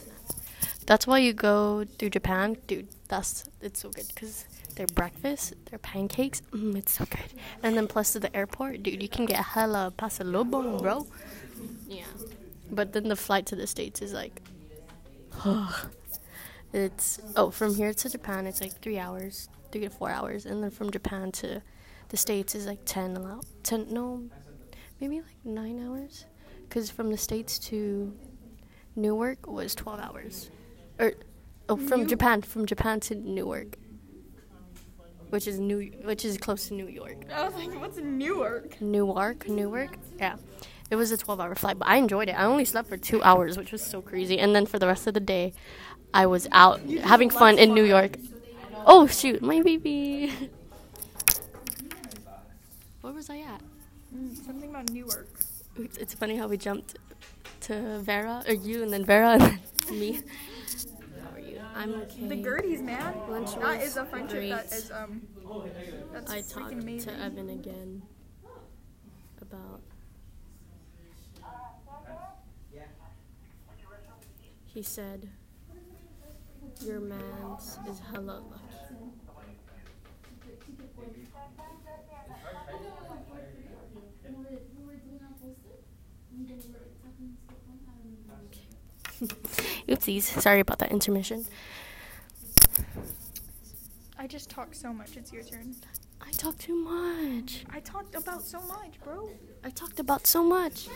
That's 0.86 1.06
why 1.06 1.20
you 1.20 1.34
go 1.34 1.84
to 1.84 2.10
Japan, 2.10 2.58
dude. 2.68 2.88
That's 3.08 3.50
it's 3.62 3.82
so 3.82 3.90
good 3.90 4.08
because 4.08 4.46
their 4.76 4.88
breakfast, 4.88 5.54
their 5.70 5.80
pancakes. 5.80 6.42
Mm, 6.52 6.76
it's 6.78 6.94
so 6.94 7.06
good. 7.06 7.34
And 7.62 7.76
then 7.76 7.88
plus 7.88 8.14
to 8.14 8.20
the 8.20 8.36
airport, 8.36 8.82
dude, 8.84 9.02
you 9.02 9.10
can 9.10 9.26
get 9.26 9.44
hella 9.44 9.94
pasalubong, 9.98 10.82
bro. 10.82 11.06
Yeah. 11.88 12.06
But 12.72 12.94
then 12.94 13.10
the 13.10 13.16
flight 13.16 13.46
to 13.48 13.56
the 13.56 13.68
states 13.68 14.02
is 14.02 14.14
like, 14.14 14.42
oh, 15.46 15.90
it's 16.74 17.20
oh 17.36 17.50
from 17.50 17.74
here 17.76 17.94
to 17.94 18.10
Japan 18.10 18.46
it's 18.46 18.62
like 18.62 18.74
three 18.82 19.00
hours, 19.00 19.50
three 19.72 19.82
to 19.82 19.90
four 19.90 20.10
hours, 20.10 20.46
and 20.46 20.64
then 20.64 20.72
from 20.72 20.92
Japan 20.92 21.32
to 21.34 21.62
the 22.10 22.18
states 22.18 22.56
is 22.56 22.66
like 22.66 22.80
ten, 22.86 23.42
ten 23.64 23.88
no, 23.92 24.24
maybe 25.00 25.18
like 25.18 25.44
nine 25.44 25.86
hours, 25.86 26.26
because 26.64 26.90
from 26.90 27.10
the 27.12 27.18
states 27.18 27.60
to 27.60 28.14
Newark 28.96 29.48
was 29.48 29.76
twelve 29.76 30.00
hours, 30.00 30.50
or 31.00 31.14
oh 31.70 31.78
from 31.78 32.02
New- 32.02 32.08
Japan 32.08 32.42
from 32.42 32.66
Japan 32.66 33.00
to 33.02 33.16
Newark, 33.16 33.78
which 35.30 35.48
is 35.48 35.60
New 35.60 35.92
which 36.04 36.26
is 36.26 36.38
close 36.38 36.68
to 36.68 36.74
New 36.74 36.88
York. 36.88 37.26
I 37.34 37.44
was 37.46 37.56
like, 37.56 37.74
what's 37.80 37.98
Newark? 37.98 38.80
Newark, 38.82 39.48
Newark. 39.48 39.98
Yeah. 40.18 40.36
It 40.92 40.96
was 40.96 41.12
a 41.12 41.18
12 41.18 41.40
hour 41.40 41.54
flight, 41.54 41.78
but 41.78 41.88
I 41.88 41.98
enjoyed 41.98 42.30
it. 42.30 42.34
I 42.34 42.46
only 42.46 42.66
slept 42.66 42.90
for 42.90 42.98
two 42.98 43.22
hours, 43.22 43.58
which 43.58 43.72
was 43.72 43.84
so 43.84 44.02
crazy. 44.02 44.40
And 44.40 44.56
then 44.56 44.66
for 44.66 44.80
the 44.80 44.88
rest 44.88 45.06
of 45.06 45.14
the 45.14 45.20
day, 45.20 45.54
I 46.16 46.26
was 46.26 46.48
out 46.52 46.82
having 46.82 47.30
fun 47.30 47.60
in 47.60 47.76
New. 47.76 47.84
York. 47.84 48.18
Oh, 48.88 49.06
shoot, 49.06 49.42
my 49.44 49.62
baby. 49.62 50.34
Where 53.02 53.14
was 53.14 53.30
I 53.30 53.40
at? 53.40 53.62
Mm, 54.16 54.36
something 54.46 54.70
about 54.72 54.90
Newark. 54.90 55.28
It's, 55.78 55.98
it's 55.98 56.14
funny 56.16 56.38
how 56.38 56.48
we 56.48 56.58
jumped 56.58 56.98
to 57.62 58.00
Vera, 58.00 58.44
or 58.48 58.54
you, 58.56 58.82
and 58.82 58.92
then 58.92 59.06
Vera, 59.06 59.34
and 59.34 59.42
then 59.42 59.60
me. 59.92 60.22
How 61.80 61.86
are 61.86 61.88
you? 61.88 61.94
I'm 61.96 62.02
okay. 62.02 62.28
The 62.28 62.36
Gerties, 62.36 62.82
man. 62.82 63.16
Lunch 63.30 63.56
that 63.56 63.80
was 63.80 63.84
is 63.90 63.98
a 63.98 64.06
friendship 64.06 64.50
that 64.50 64.70
great. 64.70 64.80
is 64.80 64.92
um. 64.92 65.22
That's 66.14 66.32
I 66.32 66.40
freaking 66.40 66.54
talked 66.54 66.74
amazing. 66.74 67.14
to 67.16 67.22
Evan 67.24 67.50
again 67.50 68.02
about. 69.42 69.82
He 74.66 74.84
said, 74.84 75.30
"Your 76.86 77.00
man's 77.00 77.80
is 77.90 78.00
hella 78.12 78.42
lucky." 78.50 78.66
Oopsies. 89.90 90.24
Sorry 90.24 90.60
about 90.60 90.80
that 90.80 90.92
intermission. 90.92 91.46
I 94.18 94.28
just 94.28 94.50
talk 94.50 94.76
so 94.76 94.94
much. 94.94 95.18
It's 95.18 95.34
your 95.34 95.44
turn. 95.44 95.76
I 96.22 96.32
talked 96.32 96.60
too 96.60 96.76
much. 96.76 97.66
I 97.70 97.80
talked 97.80 98.16
about 98.16 98.44
so 98.44 98.62
much, 98.62 99.00
bro. 99.04 99.30
I 99.64 99.70
talked 99.70 100.00
about 100.00 100.28
so 100.28 100.44
much. 100.44 100.88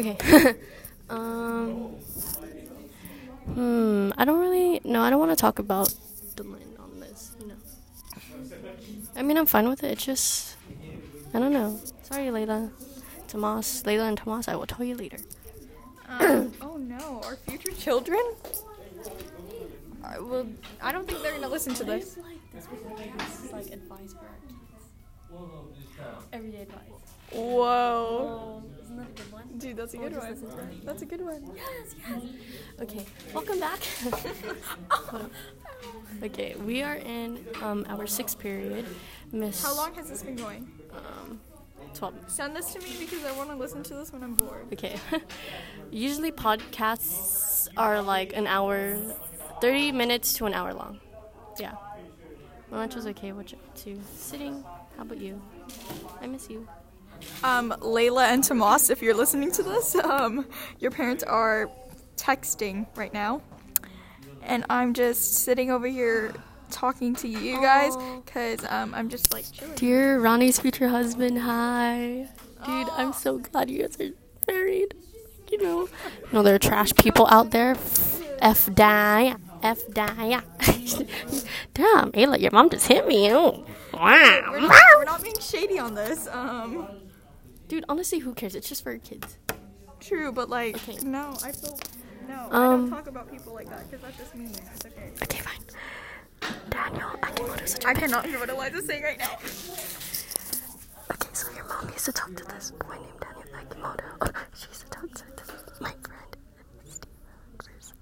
Okay. 0.00 0.54
um. 1.10 1.96
Hmm. 3.52 4.10
I 4.16 4.24
don't 4.24 4.40
really. 4.40 4.80
No, 4.84 5.02
I 5.02 5.10
don't 5.10 5.18
want 5.18 5.30
to 5.32 5.36
talk 5.36 5.58
about 5.58 5.94
the 6.36 6.44
land 6.44 6.76
on 6.78 7.00
this. 7.00 7.32
You 7.40 7.48
know. 7.48 7.54
I 9.16 9.22
mean, 9.22 9.36
I'm 9.36 9.46
fine 9.46 9.68
with 9.68 9.84
it. 9.84 9.92
It's 9.92 10.04
just. 10.04 10.56
I 11.34 11.38
don't 11.38 11.52
know. 11.52 11.78
Sorry, 12.02 12.26
Layla. 12.26 12.70
Tomas. 13.28 13.82
Layla 13.82 14.08
and 14.08 14.16
Tomas. 14.16 14.48
I 14.48 14.56
will 14.56 14.66
tell 14.66 14.84
you 14.84 14.96
later. 14.96 15.18
Um, 16.08 16.52
oh 16.62 16.76
no, 16.78 17.20
our 17.24 17.36
future 17.36 17.72
children. 17.72 18.22
I 20.02 20.18
will. 20.18 20.46
I 20.80 20.92
don't 20.92 21.06
think 21.06 21.22
they're 21.22 21.32
gonna 21.32 21.48
listen 21.48 21.74
to 21.74 21.84
this. 21.84 22.16
This 22.54 22.64
is 23.44 23.52
like 23.52 23.66
advice 23.70 24.14
for 24.14 24.24
our 24.24 24.38
kids. 24.48 24.60
Everyday 26.32 26.62
advice. 26.62 26.80
Whoa, 27.32 28.62
isn't 28.64 28.79
that 28.96 29.08
a 29.08 29.12
good 29.12 29.32
one? 29.32 29.58
dude, 29.58 29.76
that's 29.76 29.94
a 29.94 29.96
good 29.96 30.16
one. 30.16 30.30
listen 30.30 30.50
to. 30.50 30.86
That's 30.86 31.02
a 31.02 31.06
good 31.06 31.20
one. 31.20 31.50
Yes, 31.54 31.94
yes. 32.08 32.22
Okay, 32.80 33.06
welcome 33.34 33.60
back. 33.60 33.80
okay, 36.22 36.54
we 36.64 36.82
are 36.82 36.96
in 36.96 37.44
um, 37.62 37.86
our 37.88 38.06
sixth 38.06 38.38
period. 38.38 38.86
Miss. 39.32 39.62
How 39.62 39.76
long 39.76 39.94
has 39.94 40.08
this 40.08 40.22
been 40.22 40.36
going? 40.36 40.70
Um, 40.92 41.40
12. 41.94 42.14
Send 42.28 42.56
this 42.56 42.72
to 42.72 42.80
me 42.80 42.96
because 42.98 43.24
I 43.24 43.32
want 43.32 43.50
to 43.50 43.56
listen 43.56 43.82
to 43.84 43.94
this 43.94 44.12
when 44.12 44.22
I'm 44.22 44.34
bored. 44.34 44.66
Okay. 44.72 44.98
Usually 45.90 46.32
podcasts 46.32 47.68
are 47.76 48.00
like 48.00 48.32
an 48.34 48.46
hour, 48.46 48.96
30 49.60 49.92
minutes 49.92 50.34
to 50.34 50.46
an 50.46 50.54
hour 50.54 50.72
long. 50.72 51.00
Yeah. 51.58 51.74
My 52.70 52.78
lunch 52.78 52.94
was 52.94 53.06
okay. 53.08 53.32
What 53.32 53.50
you 53.50 53.58
up 53.58 53.74
to? 53.82 53.98
Sitting. 54.14 54.62
How 54.96 55.02
about 55.02 55.18
you? 55.18 55.40
I 56.20 56.26
miss 56.26 56.48
you. 56.48 56.68
Um, 57.42 57.74
Layla 57.80 58.28
and 58.28 58.42
Tomas, 58.44 58.90
if 58.90 59.02
you're 59.02 59.14
listening 59.14 59.50
to 59.52 59.62
this, 59.62 59.94
um, 59.96 60.46
your 60.78 60.90
parents 60.90 61.22
are 61.24 61.70
texting 62.16 62.86
right 62.96 63.12
now, 63.12 63.42
and 64.42 64.64
I'm 64.68 64.94
just 64.94 65.34
sitting 65.34 65.70
over 65.70 65.86
here 65.86 66.32
talking 66.70 67.14
to 67.16 67.28
you 67.28 67.60
guys 67.60 67.96
because 68.24 68.64
um, 68.70 68.94
I'm 68.94 69.08
just 69.08 69.32
like 69.32 69.50
chilling. 69.52 69.74
Dear 69.74 70.20
Ronnie's 70.20 70.58
future 70.60 70.88
husband, 70.88 71.38
hi. 71.38 72.28
Dude, 72.66 72.88
I'm 72.90 73.12
so 73.12 73.38
glad 73.38 73.70
you 73.70 73.82
guys 73.82 73.98
are 74.00 74.10
married. 74.46 74.94
You 75.50 75.62
know, 75.62 75.88
no, 76.32 76.42
there 76.42 76.54
are 76.54 76.58
trash 76.58 76.92
people 76.94 77.26
out 77.28 77.50
there. 77.50 77.76
F 78.40 78.72
die. 78.74 79.34
F 79.62 79.80
die. 79.92 80.40
Damn, 81.74 82.12
Ayla, 82.12 82.40
your 82.40 82.50
mom 82.52 82.70
just 82.70 82.86
hit 82.86 83.06
me. 83.06 83.32
Oh, 83.32 83.64
We're 83.92 83.98
wow. 83.98 84.46
not, 84.60 84.70
we're 84.96 85.04
not 85.04 85.22
being 85.22 85.38
shady 85.40 85.78
on 85.78 85.94
this. 85.94 86.28
Um, 86.28 86.86
Dude, 87.70 87.84
honestly, 87.88 88.18
who 88.18 88.34
cares? 88.34 88.56
It's 88.56 88.68
just 88.68 88.82
for 88.82 88.98
kids. 88.98 89.38
true, 90.00 90.32
but 90.32 90.48
like, 90.50 90.74
Okay. 90.76 90.98
no, 91.06 91.36
I 91.44 91.52
feel 91.52 91.78
no. 92.28 92.48
Um, 92.50 92.52
I 92.52 92.56
Um, 92.74 92.80
don't 92.80 92.90
talk 92.90 93.06
about 93.06 93.30
people 93.30 93.54
like 93.54 93.68
that 93.70 93.88
because 93.88 94.02
that's 94.04 94.16
just 94.18 94.34
mean. 94.34 94.50
It's 94.74 94.86
okay. 94.86 95.12
Okay, 95.22 95.38
fine. 95.38 96.50
Daniel 96.70 97.10
Akimoto's 97.22 97.70
such 97.70 97.84
a 97.84 97.88
I 97.88 97.94
bitch. 97.94 97.98
cannot 97.98 98.26
hear 98.26 98.40
what 98.40 98.48
Eliza's 98.50 98.86
saying 98.86 99.04
right 99.04 99.18
now. 99.20 99.34
Okay, 101.12 101.28
so 101.32 101.52
your 101.54 101.64
mom 101.66 101.88
used 101.92 102.06
to 102.06 102.12
talk 102.12 102.34
to 102.34 102.44
this 102.44 102.72
boy 102.72 102.94
named 102.96 103.20
Daniel 103.20 103.44
Akimoto. 103.54 104.34
she 104.56 104.66
used 104.68 104.80
to 104.80 104.88
talk 104.88 105.12
to 105.14 105.24
my 105.80 105.90
friend, 106.02 106.36
Steve 106.88 107.06
Rogers. 107.60 107.92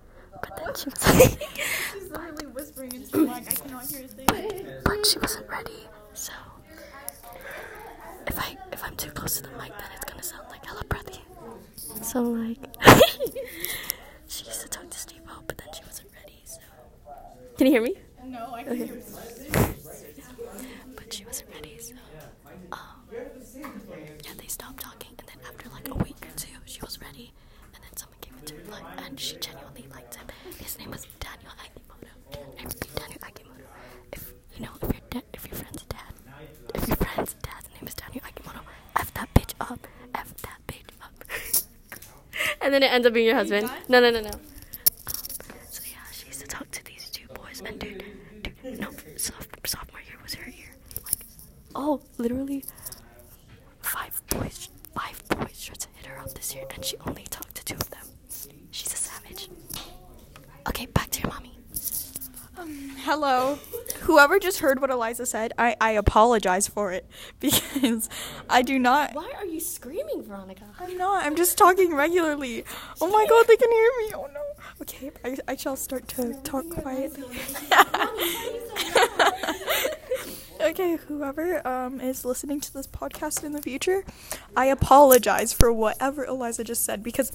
But 0.40 0.56
then 0.56 0.75
she 0.76 0.88
was 0.88 1.04
like, 1.14 1.50
She's 1.92 2.10
literally 2.10 2.46
whispering 2.46 2.94
into 2.94 3.10
the 3.10 3.18
mic. 3.18 3.34
I 3.50 3.54
cannot 3.54 3.84
hear 3.87 4.04
a 4.04 4.08
thing. 4.08 4.80
but 4.84 5.04
she 5.06 5.18
wasn't 5.18 5.48
ready. 5.50 5.88
So 6.14 6.32
if 8.28 8.38
I 8.38 8.56
if 8.73 8.85
I'm 8.85 8.94
too 8.97 9.11
close 9.11 9.37
to 9.37 9.42
the 9.42 9.49
mic, 9.56 9.73
then 9.78 9.88
it's 9.94 10.04
gonna 10.04 10.23
sound 10.23 10.44
like 10.50 10.64
hella 10.64 10.82
breathy. 10.88 11.20
So 12.02 12.23
like, 12.23 12.58
she 14.28 14.44
used 14.44 14.61
to 14.62 14.68
talk 14.68 14.88
to 14.90 14.99
Steve 14.99 15.20
O, 15.28 15.40
but 15.47 15.58
then 15.58 15.68
she 15.75 15.82
wasn't 15.85 16.08
ready. 16.20 16.40
So 16.44 16.61
can 17.56 17.66
you 17.66 17.73
hear 17.73 17.82
me? 17.82 17.97
No, 18.25 18.52
I 18.54 18.62
can 18.64 18.73
Okay. 18.73 18.87
hear. 18.87 18.94
You. 18.94 19.02
but 20.97 21.12
she 21.12 21.25
wasn't 21.25 21.49
ready. 21.54 21.76
So 21.78 21.94
um, 22.73 23.08
yeah, 24.25 24.32
they 24.38 24.47
stopped 24.47 24.80
talking, 24.80 25.11
and 25.18 25.26
then 25.28 25.38
after 25.47 25.68
like 25.70 25.88
a 25.90 25.94
week 26.04 26.16
or 26.23 26.37
two, 26.37 26.56
she 26.66 26.80
was 26.80 27.00
ready, 27.00 27.32
and 27.75 27.82
then 27.82 27.97
someone 27.97 28.18
gave 28.20 28.35
it 28.38 28.47
to 28.47 28.54
her, 28.54 28.62
like, 28.73 28.87
and 29.06 29.18
she 29.18 29.37
genuinely 29.37 29.87
liked 29.94 30.14
him. 30.16 30.26
His 30.58 30.78
name 30.78 30.90
was 30.90 31.06
Daniel 31.20 31.52
Akimoto. 31.62 32.08
And 32.58 32.75
Daniel 32.94 33.20
Akimoto. 33.20 33.66
If 34.12 34.35
you 34.56 34.62
know, 34.64 34.70
if 34.82 34.88
your 34.92 35.02
da- 35.11 35.28
if 35.32 35.47
your 35.47 35.56
friend's 35.56 35.82
dad, 35.85 36.12
if 36.75 36.87
your 36.88 36.97
friend's 36.97 37.35
dad's 37.42 37.68
name 37.75 37.87
is 37.87 37.94
Daniel 37.94 38.23
Akimoto, 38.25 38.61
f 38.97 39.12
that 39.14 39.32
bitch 39.35 39.54
up, 39.61 39.87
f 40.14 40.35
that 40.42 40.59
bitch 40.66 40.90
up. 41.02 41.14
And 42.68 42.75
then 42.75 42.82
it 42.82 42.92
ends 42.92 43.06
up 43.06 43.14
being 43.14 43.25
your 43.25 43.34
husband. 43.34 43.70
No, 43.88 43.98
no, 43.98 44.10
no, 44.10 44.20
no. 44.20 44.28
Um, 44.28 44.34
so 45.70 45.82
yeah, 45.87 45.96
she 46.12 46.26
used 46.26 46.40
to 46.40 46.46
talk 46.46 46.70
to 46.70 46.84
these 46.84 47.08
two 47.08 47.26
boys, 47.28 47.62
and 47.64 47.78
dude, 47.78 48.04
dude, 48.42 48.78
no, 48.78 48.90
sophomore 49.16 50.02
year 50.06 50.18
was 50.22 50.34
her 50.34 50.50
year. 50.50 50.75
Like, 51.02 51.16
oh, 51.75 52.02
literally, 52.18 52.64
five 53.80 54.20
boys, 54.28 54.68
five 54.94 55.22
boys 55.30 55.64
tried 55.64 55.80
to 55.80 55.88
hit 55.94 56.06
her 56.08 56.18
up 56.18 56.34
this 56.34 56.54
year, 56.54 56.64
and 56.75 56.84
she 56.84 56.98
only 57.06 57.25
talked 57.30 57.54
to 57.54 57.64
two 57.64 57.76
of 57.76 57.88
them. 57.88 58.04
She's 58.70 58.92
a 58.92 58.96
savage. 58.96 59.48
Okay, 60.68 60.84
back 60.84 61.08
to 61.12 61.22
your 61.22 61.32
mommy. 61.32 61.58
Um, 62.58 62.90
hello. 62.98 63.58
whoever 64.00 64.38
just 64.38 64.58
heard 64.58 64.80
what 64.80 64.90
Eliza 64.90 65.25
said, 65.25 65.52
I, 65.56 65.76
I 65.80 65.92
apologize 65.92 66.66
for 66.68 66.92
it 66.92 67.08
because 67.40 68.10
I 68.50 68.62
do 68.62 68.78
not. 68.78 69.14
Why 69.14 69.32
are 69.37 69.46
you 69.46 69.60
screaming, 69.60 70.22
Veronica? 70.22 70.64
I'm 70.78 70.88
not. 70.99 71.25
I'm 71.25 71.37
just 71.37 71.57
talking 71.57 71.95
regularly. 71.95 72.64
Oh 73.00 73.09
my 73.09 73.25
god, 73.26 73.47
they 73.47 73.57
can 73.57 73.71
hear 73.71 73.90
me. 74.00 74.12
Oh 74.14 74.28
no. 74.35 74.40
Okay, 74.83 75.11
I, 75.25 75.38
I 75.49 75.57
shall 75.57 75.76
start 75.76 76.07
to 76.09 76.35
talk 76.45 76.69
quietly. 76.69 77.25
okay, 80.61 80.97
whoever 80.97 81.67
um, 81.67 82.00
is 82.00 82.25
listening 82.25 82.61
to 82.61 82.73
this 82.73 82.87
podcast 82.87 83.45
in 83.45 83.52
the 83.52 83.62
future, 83.62 84.05
I 84.57 84.67
apologize 84.67 85.52
for 85.52 85.73
whatever 85.73 86.25
Eliza 86.25 86.64
just 86.64 86.85
said 86.85 87.02
because 87.02 87.33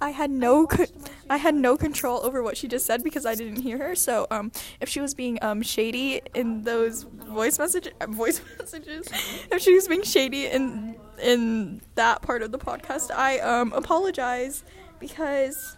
I 0.00 0.10
had 0.10 0.30
no 0.30 0.66
co- 0.66 0.86
I 1.28 1.36
had 1.36 1.54
no 1.54 1.76
control 1.76 2.20
over 2.24 2.42
what 2.42 2.56
she 2.56 2.68
just 2.68 2.86
said 2.86 3.04
because 3.04 3.26
I 3.26 3.34
didn't 3.34 3.62
hear 3.62 3.78
her. 3.78 3.94
So 3.94 4.26
um, 4.30 4.50
if 4.80 4.88
she 4.88 5.00
was 5.00 5.12
being 5.12 5.38
um, 5.42 5.62
shady 5.62 6.22
in 6.34 6.62
those 6.62 7.02
voice 7.02 7.58
message 7.58 7.88
voice 8.08 8.40
messages, 8.58 9.06
if 9.50 9.60
she 9.60 9.74
was 9.74 9.88
being 9.88 10.02
shady 10.02 10.46
in 10.46 10.96
in 11.22 11.80
that 11.94 12.22
part 12.22 12.42
of 12.42 12.52
the 12.52 12.58
podcast, 12.58 13.10
I 13.10 13.38
um, 13.38 13.72
apologize 13.72 14.64
because 14.98 15.76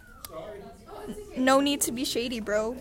no 1.37 1.59
need 1.59 1.81
to 1.81 1.91
be 1.91 2.05
shady, 2.05 2.39
bro. 2.39 2.77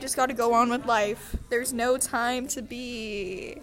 Just 0.00 0.16
got 0.16 0.26
to 0.26 0.34
go 0.34 0.52
on 0.52 0.70
with 0.70 0.86
life. 0.86 1.36
There's 1.50 1.72
no 1.72 1.96
time 1.96 2.46
to 2.48 2.62
be 2.62 3.60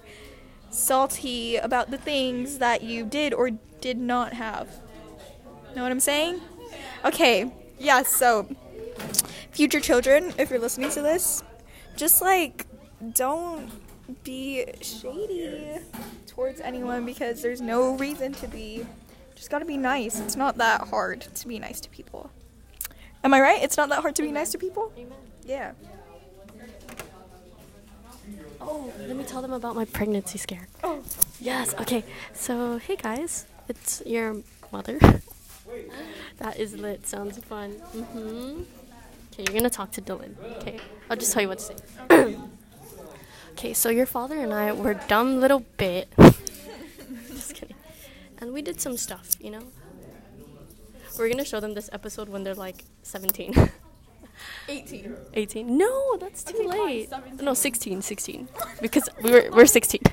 salty 0.70 1.56
about 1.56 1.92
the 1.92 1.98
things 1.98 2.58
that 2.58 2.84
you 2.84 3.06
did 3.06 3.34
or 3.34 3.52
did 3.80 3.98
not 3.98 4.34
have. 4.34 4.68
Know 5.76 5.84
what 5.84 5.92
I'm 5.92 6.00
saying? 6.00 6.42
Okay, 7.06 7.52
yeah, 7.80 8.04
so 8.04 8.48
future 9.52 9.80
children, 9.80 10.34
if 10.38 10.50
you're 10.50 10.60
listening 10.60 10.90
to 10.92 11.02
this, 11.02 11.44
just 11.96 12.22
like 12.22 12.66
don't 13.14 13.70
be 14.24 14.66
shady 14.82 15.80
towards 16.28 16.62
anyone 16.62 17.06
because 17.06 17.42
there's 17.42 17.62
no 17.62 17.96
reason 17.98 18.34
to 18.34 18.48
be. 18.48 18.86
Just 19.36 19.50
gotta 19.50 19.66
be 19.66 19.78
nice. 19.78 20.20
It's 20.20 20.36
not 20.36 20.58
that 20.58 20.88
hard 20.88 21.22
to 21.22 21.48
be 21.48 21.60
nice 21.60 21.82
to 21.82 21.90
people. 21.90 22.30
Am 23.24 23.34
I 23.34 23.42
right? 23.42 23.62
It's 23.64 23.78
not 23.78 23.90
that 23.90 24.02
hard 24.02 24.16
to 24.16 24.22
be 24.22 24.32
nice 24.32 24.52
to 24.52 24.58
people? 24.58 24.94
Yeah. 25.46 25.74
Oh, 28.62 28.92
let 29.00 29.16
me 29.16 29.24
tell 29.24 29.42
them 29.42 29.54
about 29.54 29.76
my 29.76 29.86
pregnancy 29.86 30.38
scare. 30.38 30.68
Oh. 30.84 31.04
Yes, 31.40 31.76
okay. 31.76 32.04
So, 32.34 32.78
hey 32.78 32.96
guys, 32.96 33.46
it's 33.68 34.02
your 34.06 34.38
mother. 34.72 34.98
that 36.38 36.58
is 36.58 36.76
lit. 36.76 37.06
Sounds 37.06 37.38
fun. 37.40 37.74
Mm-hmm. 37.96 38.62
Okay, 39.34 39.44
you're 39.44 39.54
gonna 39.54 39.70
talk 39.70 39.92
to 39.92 40.02
Dylan. 40.02 40.36
Okay, 40.58 40.80
I'll 41.10 41.18
just 41.18 41.34
tell 41.34 41.42
you 41.42 41.50
what 41.50 41.60
to 41.60 41.66
say. 41.66 42.38
okay, 43.56 43.74
so 43.74 43.90
your 43.90 44.06
father 44.06 44.38
and 44.38 44.54
I 44.54 44.74
were 44.74 44.96
dumb 45.08 45.40
little 45.40 45.64
bit. 45.78 46.12
just 47.30 47.56
kidding. 47.56 47.76
And 48.40 48.52
we 48.52 48.62
did 48.62 48.82
some 48.82 48.98
stuff, 48.98 49.36
you 49.40 49.50
know? 49.50 49.64
We're 51.18 51.30
gonna 51.30 51.46
show 51.46 51.62
them 51.62 51.74
this 51.74 51.90
episode 51.94 52.28
when 52.28 52.44
they're 52.44 52.54
like 52.54 52.84
17. 53.04 53.54
18. 54.68 55.16
18. 55.34 55.78
No, 55.78 56.18
that's 56.18 56.44
too 56.44 56.68
mine's 56.68 56.80
late. 56.80 57.10
17. 57.10 57.46
No, 57.46 57.54
16, 57.54 58.02
16. 58.02 58.50
Because 58.82 59.08
we 59.24 59.32
were 59.32 59.50
we're 59.52 59.66
16. 59.66 60.02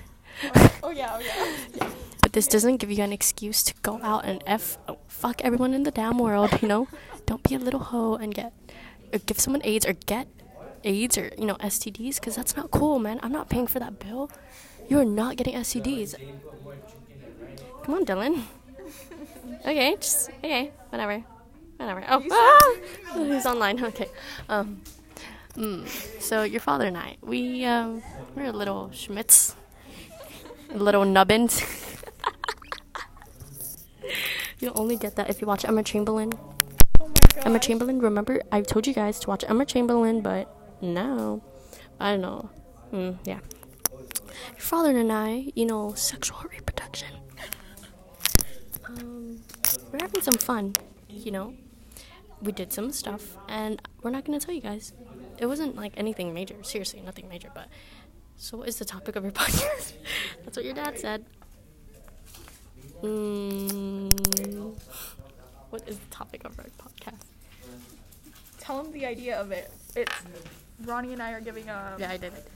Oh 0.84 0.90
yeah, 0.90 1.10
oh 1.14 1.20
yeah. 1.20 1.88
But 2.22 2.32
this 2.32 2.48
doesn't 2.48 2.78
give 2.78 2.90
you 2.90 3.04
an 3.04 3.12
excuse 3.12 3.62
to 3.64 3.74
go 3.82 4.00
out 4.02 4.24
and 4.24 4.42
f 4.46 4.78
oh, 4.88 4.98
fuck 5.06 5.40
everyone 5.44 5.74
in 5.74 5.82
the 5.82 5.92
damn 5.92 6.18
world. 6.18 6.50
You 6.62 6.68
know, 6.68 6.88
don't 7.26 7.42
be 7.42 7.54
a 7.54 7.58
little 7.58 7.80
hoe 7.80 8.14
and 8.16 8.34
get 8.34 8.52
or 9.12 9.18
give 9.20 9.38
someone 9.38 9.62
AIDS 9.64 9.86
or 9.86 9.92
get 9.92 10.26
AIDS 10.84 11.18
or 11.18 11.32
you 11.38 11.46
know 11.46 11.56
STDs 11.56 12.16
because 12.16 12.36
that's 12.36 12.56
not 12.56 12.70
cool, 12.70 12.98
man. 12.98 13.20
I'm 13.22 13.32
not 13.32 13.48
paying 13.48 13.66
for 13.66 13.78
that 13.78 13.98
bill. 13.98 14.30
You 14.88 14.98
are 14.98 15.04
not 15.04 15.36
getting 15.36 15.54
STDs. 15.54 16.14
Come 17.84 17.94
on, 17.94 18.04
Dylan. 18.04 18.42
Okay, 19.64 19.94
just 20.00 20.28
okay, 20.38 20.72
whatever, 20.88 21.22
whatever. 21.76 22.04
Oh, 22.08 22.22
ah! 22.32 22.74
he's 23.14 23.46
online. 23.46 23.84
Okay. 23.84 24.08
Um. 24.48 24.82
Mm, 25.56 25.86
so 26.20 26.42
your 26.42 26.60
father 26.60 26.86
and 26.86 26.96
I, 26.96 27.16
we 27.22 27.64
um, 27.64 28.02
we're 28.34 28.46
a 28.46 28.52
little 28.52 28.90
schmitz, 28.92 29.54
little 30.74 31.04
nubbins. 31.04 31.62
You'll 34.58 34.78
only 34.78 34.96
get 34.96 35.16
that 35.16 35.28
if 35.28 35.40
you 35.40 35.46
watch 35.46 35.64
Emma 35.64 35.82
Chamberlain. 35.82 36.32
Oh 37.00 37.08
my. 37.08 37.42
Emma 37.44 37.58
Chamberlain, 37.58 38.00
remember 38.00 38.42
I 38.50 38.62
told 38.62 38.86
you 38.86 38.94
guys 38.94 39.20
to 39.20 39.28
watch 39.28 39.44
Emma 39.46 39.64
Chamberlain, 39.64 40.22
but 40.22 40.48
no. 40.82 41.42
I 41.98 42.12
don't 42.12 42.20
know. 42.20 42.50
Mm, 42.92 43.18
yeah. 43.24 43.38
Your 43.92 44.58
father 44.58 44.96
and 44.96 45.12
I, 45.12 45.52
you 45.54 45.64
know, 45.64 45.94
sexual 45.94 46.38
reproduction. 46.50 47.08
Um, 48.86 49.40
we're 49.90 50.00
having 50.00 50.20
some 50.20 50.34
fun, 50.34 50.74
you 51.08 51.30
know. 51.30 51.54
We 52.42 52.50
did 52.50 52.72
some 52.72 52.90
stuff, 52.90 53.36
and 53.48 53.80
we're 54.02 54.10
not 54.10 54.24
gonna 54.24 54.40
tell 54.40 54.54
you 54.54 54.60
guys. 54.60 54.92
It 55.38 55.46
wasn't 55.46 55.76
like 55.76 55.92
anything 55.96 56.34
major. 56.34 56.56
Seriously, 56.62 57.00
nothing 57.00 57.28
major. 57.28 57.50
But 57.54 57.68
so, 58.36 58.58
what 58.58 58.68
is 58.68 58.78
the 58.78 58.84
topic 58.84 59.14
of 59.14 59.22
your 59.22 59.32
podcast? 59.42 59.92
That's 60.44 60.56
what 60.56 60.64
your 60.64 60.74
dad 60.74 60.98
said. 60.98 61.24
Mm, 63.02 64.74
what 65.70 65.88
is 65.88 65.98
the 65.98 66.10
topic 66.10 66.44
of 66.44 66.58
our 66.58 66.66
podcast? 66.78 67.24
Tell 68.58 68.84
him 68.84 68.92
the 68.92 69.06
idea 69.06 69.40
of 69.40 69.52
it. 69.52 69.70
It's 69.94 70.12
Ronnie 70.84 71.12
and 71.12 71.22
I 71.22 71.32
are 71.32 71.40
giving 71.40 71.68
a. 71.68 71.96
Yeah, 71.98 72.10
I 72.10 72.16
did. 72.16 72.32
it. 72.32 72.48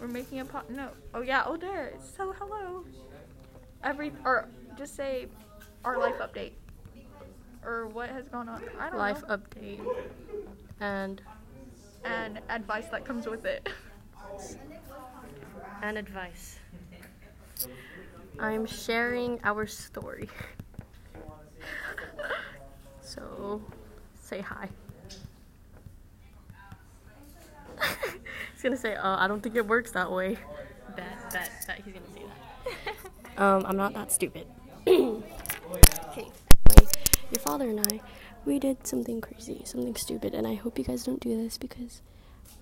We're 0.00 0.08
making 0.08 0.40
a 0.40 0.44
pot. 0.44 0.70
No. 0.70 0.88
Oh 1.14 1.20
yeah. 1.20 1.44
Oh 1.46 1.56
there. 1.56 1.94
So 2.16 2.32
hello. 2.32 2.84
Every 3.82 4.12
or 4.24 4.48
just 4.76 4.96
say 4.96 5.26
our 5.84 5.98
life 5.98 6.14
update 6.20 6.52
or 7.64 7.86
what 7.88 8.10
has 8.10 8.28
gone 8.28 8.48
on. 8.48 8.62
I 8.78 8.84
don't 8.84 8.92
know. 8.92 8.98
Life 8.98 9.22
know. 9.28 9.38
update 9.38 9.80
and 10.80 11.22
and 12.04 12.40
advice 12.48 12.86
that 12.88 13.04
comes 13.04 13.26
with 13.26 13.44
it. 13.44 13.68
and 15.82 15.98
advice. 15.98 16.58
I'm 18.38 18.66
sharing 18.66 19.38
our 19.44 19.66
story. 19.66 20.28
so, 23.00 23.62
say 24.20 24.40
hi. 24.40 24.68
he's 28.52 28.62
gonna 28.62 28.76
say, 28.76 28.94
"Uh, 28.94 29.16
I 29.18 29.26
don't 29.26 29.42
think 29.42 29.56
it 29.56 29.66
works 29.66 29.92
that 29.92 30.10
way." 30.10 30.38
Bet, 30.96 31.32
bet, 31.32 31.50
bet 31.66 31.82
he's 31.84 31.94
gonna 31.94 32.06
say 32.14 32.22
that. 33.36 33.42
um, 33.42 33.64
I'm 33.66 33.76
not 33.76 33.94
that 33.94 34.12
stupid. 34.12 34.46
okay. 34.86 35.22
Your 37.30 37.40
father 37.40 37.68
and 37.68 37.80
I, 37.80 38.00
we 38.44 38.58
did 38.58 38.86
something 38.86 39.20
crazy, 39.20 39.62
something 39.64 39.96
stupid, 39.96 40.34
and 40.34 40.46
I 40.46 40.54
hope 40.54 40.78
you 40.78 40.84
guys 40.84 41.04
don't 41.04 41.20
do 41.20 41.36
this 41.42 41.58
because 41.58 42.02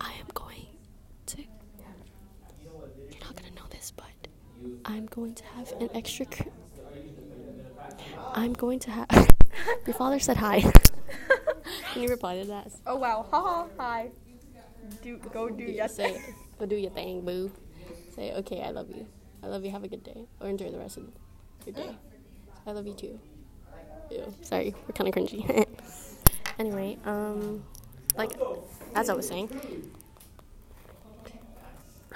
I 0.00 0.12
am 0.20 0.26
going 0.34 0.66
to. 1.26 1.42
You're 1.42 3.20
not 3.20 3.36
gonna 3.36 3.54
know 3.54 3.66
this, 3.70 3.90
but 3.90 4.06
I'm 4.84 5.06
going 5.06 5.34
to 5.34 5.44
have 5.56 5.72
an 5.80 5.90
extra. 5.94 6.26
Cr- 6.26 6.48
I'm 8.34 8.52
going 8.52 8.78
to 8.80 8.90
have. 8.90 9.06
Your 9.86 9.94
father 9.94 10.18
said 10.18 10.36
hi. 10.38 10.60
Can 11.92 12.02
you 12.02 12.08
reply 12.08 12.38
to 12.40 12.46
that? 12.46 12.72
Oh 12.86 12.96
wow. 12.96 13.26
Haha. 13.30 13.66
Hi. 13.78 14.10
Do 15.02 15.18
go 15.18 15.48
do 15.48 15.64
yes. 15.64 15.96
Say, 15.96 16.20
go 16.58 16.66
do 16.66 16.76
your 16.76 16.90
thing, 16.90 17.24
boo. 17.24 17.50
Say, 18.14 18.32
okay, 18.34 18.62
I 18.62 18.70
love 18.70 18.90
you. 18.90 19.06
I 19.42 19.46
love 19.46 19.64
you. 19.64 19.70
Have 19.70 19.84
a 19.84 19.88
good 19.88 20.04
day, 20.04 20.26
or 20.40 20.48
enjoy 20.48 20.70
the 20.70 20.78
rest 20.78 20.96
of 20.96 21.04
your 21.66 21.74
day. 21.74 21.96
I 22.66 22.72
love 22.72 22.86
you 22.86 22.94
too. 22.94 23.18
Ew. 24.10 24.34
Sorry, 24.42 24.74
we're 24.86 24.92
kind 24.92 25.08
of 25.08 25.14
cringy. 25.14 25.66
anyway, 26.58 26.98
um, 27.04 27.64
like 28.16 28.32
as 28.94 29.08
I 29.08 29.14
was 29.14 29.26
saying, 29.26 29.48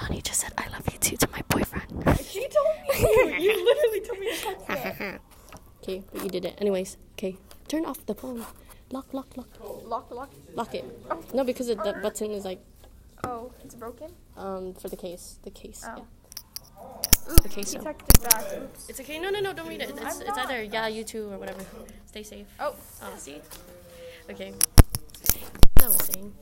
Ronnie 0.00 0.22
just 0.22 0.40
said, 0.40 0.52
"I 0.58 0.68
love 0.68 0.86
you 0.92 0.98
too" 0.98 1.16
to 1.16 1.28
my 1.32 1.42
boyfriend. 1.48 1.86
She 2.26 2.46
told 2.48 2.66
me. 3.00 3.42
you 3.42 3.64
literally 3.64 4.00
told 4.00 4.20
me 4.20 5.18
okay, 5.82 6.02
but 6.12 6.22
you 6.22 6.28
did 6.28 6.44
it. 6.44 6.54
Anyways, 6.58 6.96
okay, 7.14 7.36
turn 7.68 7.86
off 7.86 8.04
the 8.04 8.14
phone. 8.14 8.44
Lock, 8.92 9.12
lock, 9.12 9.36
lock, 9.36 9.48
Lock, 9.84 10.10
lock. 10.12 10.30
lock 10.54 10.74
it. 10.74 10.84
No, 11.34 11.42
because 11.44 11.68
it, 11.68 11.82
the 11.82 11.92
button 12.02 12.30
is 12.30 12.44
like 12.44 12.60
Oh, 13.24 13.50
it's 13.64 13.74
broken. 13.74 14.10
um 14.36 14.74
for 14.74 14.88
the 14.88 14.96
case. 14.96 15.38
The 15.42 15.50
case. 15.50 15.84
Oh. 15.86 15.96
Yeah. 15.96 16.04
Ooh, 17.32 17.36
Okay, 17.46 17.62
he 17.62 17.64
so- 17.64 17.80
texted 17.80 18.22
back. 18.22 18.44
Oops. 18.62 18.88
It's 18.88 19.00
okay. 19.00 19.18
No, 19.18 19.30
no, 19.30 19.40
no. 19.40 19.52
Don't 19.52 19.66
read 19.68 19.80
it. 19.82 19.90
It's, 19.90 20.00
I'm 20.00 20.06
it's 20.06 20.36
not. 20.36 20.38
either 20.46 20.62
yeah, 20.62 20.86
you 20.86 21.02
too, 21.02 21.32
or 21.32 21.38
whatever. 21.38 21.64
Stay 22.06 22.22
safe. 22.22 22.46
Oh. 22.60 22.74
Oh, 23.02 23.12
see? 23.16 23.40
Okay. 24.30 24.52
As 25.78 25.82
I 25.84 25.86
was 25.88 26.04
saying, 26.06 26.32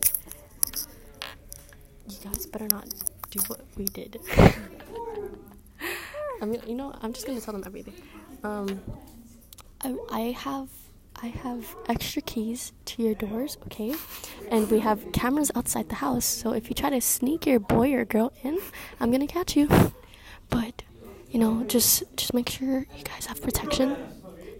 you 2.08 2.16
guys 2.24 2.46
better 2.46 2.68
not 2.68 2.86
do 3.30 3.40
what 3.46 3.60
we 3.76 3.84
did. 3.86 4.20
I 6.42 6.44
mean, 6.46 6.60
you 6.66 6.74
know, 6.74 6.92
I'm 7.00 7.12
just 7.14 7.26
gonna 7.26 7.40
tell 7.40 7.54
them 7.54 7.62
everything. 7.64 7.94
Um, 8.42 8.80
I, 9.82 9.96
I 10.10 10.20
have 10.32 10.68
I 11.22 11.28
have 11.28 11.74
extra 11.88 12.22
keys 12.22 12.72
to 12.86 13.02
your 13.02 13.14
doors, 13.14 13.56
okay? 13.66 13.94
And 14.50 14.70
we 14.70 14.80
have 14.80 15.12
cameras 15.12 15.50
outside 15.54 15.88
the 15.88 15.96
house, 15.96 16.24
so 16.24 16.52
if 16.52 16.68
you 16.68 16.74
try 16.74 16.90
to 16.90 17.00
sneak 17.00 17.46
your 17.46 17.60
boy 17.60 17.94
or 17.94 18.04
girl 18.04 18.32
in, 18.42 18.58
I'm 19.00 19.10
gonna 19.10 19.26
catch 19.26 19.56
you. 19.56 19.68
But 20.50 20.82
you 21.30 21.40
know, 21.40 21.64
just 21.64 22.04
just 22.16 22.32
make 22.34 22.48
sure 22.48 22.86
you 22.96 23.02
guys 23.02 23.26
have 23.26 23.40
protection. 23.42 23.96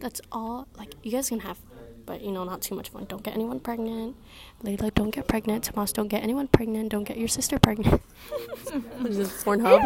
That's 0.01 0.21
all. 0.33 0.67
Like 0.77 0.95
you 1.05 1.13
guys 1.13 1.29
can 1.29 1.41
have, 1.41 1.59
but 2.07 2.23
you 2.23 2.33
know, 2.33 2.43
not 2.43 2.63
too 2.63 2.75
much 2.75 2.89
fun. 2.89 3.05
Don't 3.05 3.23
get 3.23 3.35
anyone 3.35 3.61
pregnant. 3.61 4.17
Layla, 4.65 4.93
don't 4.95 5.11
get 5.11 5.29
pregnant. 5.29 5.65
Tomas, 5.65 5.93
don't 5.93 6.09
get 6.09 6.23
anyone 6.25 6.49
pregnant. 6.49 6.89
Don't 6.91 7.05
get 7.05 7.17
your 7.19 7.29
sister 7.29 7.59
pregnant. 7.59 8.03
what 8.99 9.11
is 9.11 9.19
this 9.19 9.45
Pornhub? 9.45 9.79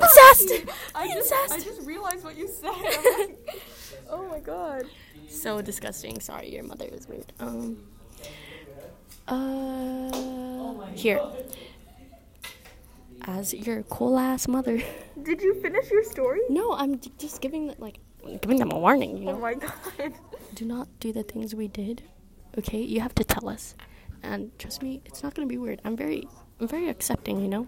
Incest. 0.00 0.72
I 0.94 1.08
just, 1.12 1.32
I 1.52 1.60
just 1.60 1.82
realized 1.86 2.24
what 2.24 2.38
you 2.38 2.48
said. 2.48 2.70
I'm 2.70 3.18
like, 3.20 3.62
oh 4.08 4.28
my 4.28 4.38
god. 4.40 4.84
So 5.28 5.60
disgusting. 5.62 6.20
Sorry, 6.20 6.52
your 6.52 6.64
mother 6.64 6.86
is 6.86 7.08
weird. 7.08 7.32
Um. 7.40 7.78
Uh. 9.26 10.86
Here. 10.94 11.20
As 13.22 13.52
your 13.52 13.82
cool 13.84 14.18
ass 14.18 14.48
mother. 14.48 14.80
Did 15.22 15.42
you 15.42 15.54
finish 15.60 15.90
your 15.90 16.04
story? 16.04 16.40
No, 16.48 16.72
I'm 16.72 16.96
d- 16.96 17.12
just 17.18 17.40
giving 17.40 17.74
like 17.78 17.98
giving 18.40 18.58
them 18.58 18.70
a 18.72 18.78
warning. 18.78 19.18
You 19.18 19.30
Oh 19.30 19.38
my 19.38 19.54
god. 19.54 19.72
do 20.54 20.64
not 20.64 20.88
do 21.00 21.12
the 21.12 21.22
things 21.22 21.54
we 21.54 21.68
did. 21.68 22.02
Okay, 22.56 22.80
you 22.80 23.00
have 23.00 23.14
to 23.16 23.24
tell 23.24 23.48
us, 23.48 23.74
and 24.22 24.50
trust 24.58 24.82
me, 24.82 25.02
it's 25.04 25.22
not 25.22 25.34
gonna 25.34 25.46
be 25.46 25.58
weird. 25.58 25.80
I'm 25.84 25.96
very, 25.96 26.26
I'm 26.60 26.66
very 26.68 26.88
accepting. 26.88 27.40
You 27.40 27.48
know, 27.48 27.66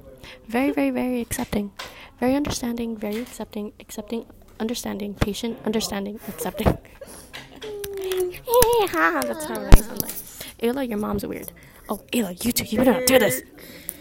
very, 0.48 0.70
very, 0.72 0.90
very 0.90 1.20
accepting, 1.20 1.72
very 2.18 2.34
understanding, 2.34 2.96
very 2.96 3.18
accepting, 3.20 3.72
accepting, 3.80 4.26
understanding, 4.58 5.14
patient, 5.14 5.58
understanding, 5.66 6.18
accepting. 6.28 6.78
That's 8.46 9.44
how 9.44 9.60
I 9.60 9.74
sound 9.80 10.02
like. 10.02 10.10
Ayla, 10.60 10.88
your 10.88 10.98
mom's 10.98 11.24
weird. 11.26 11.52
Oh, 11.88 12.00
Ayla, 12.12 12.44
you 12.44 12.52
two, 12.52 12.64
you 12.64 12.78
better 12.78 12.92
not 12.92 13.06
do 13.06 13.18
this. 13.18 13.42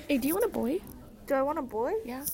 Hey, 0.08 0.17
do 0.17 0.28
you 0.28 0.34
want 0.36 0.45
a 0.45 0.49
boy? 0.49 0.80
Do 1.28 1.34
I 1.36 1.41
want 1.41 1.60
a 1.60 1.62
boy? 1.62 1.93
Yeah. 2.06 2.25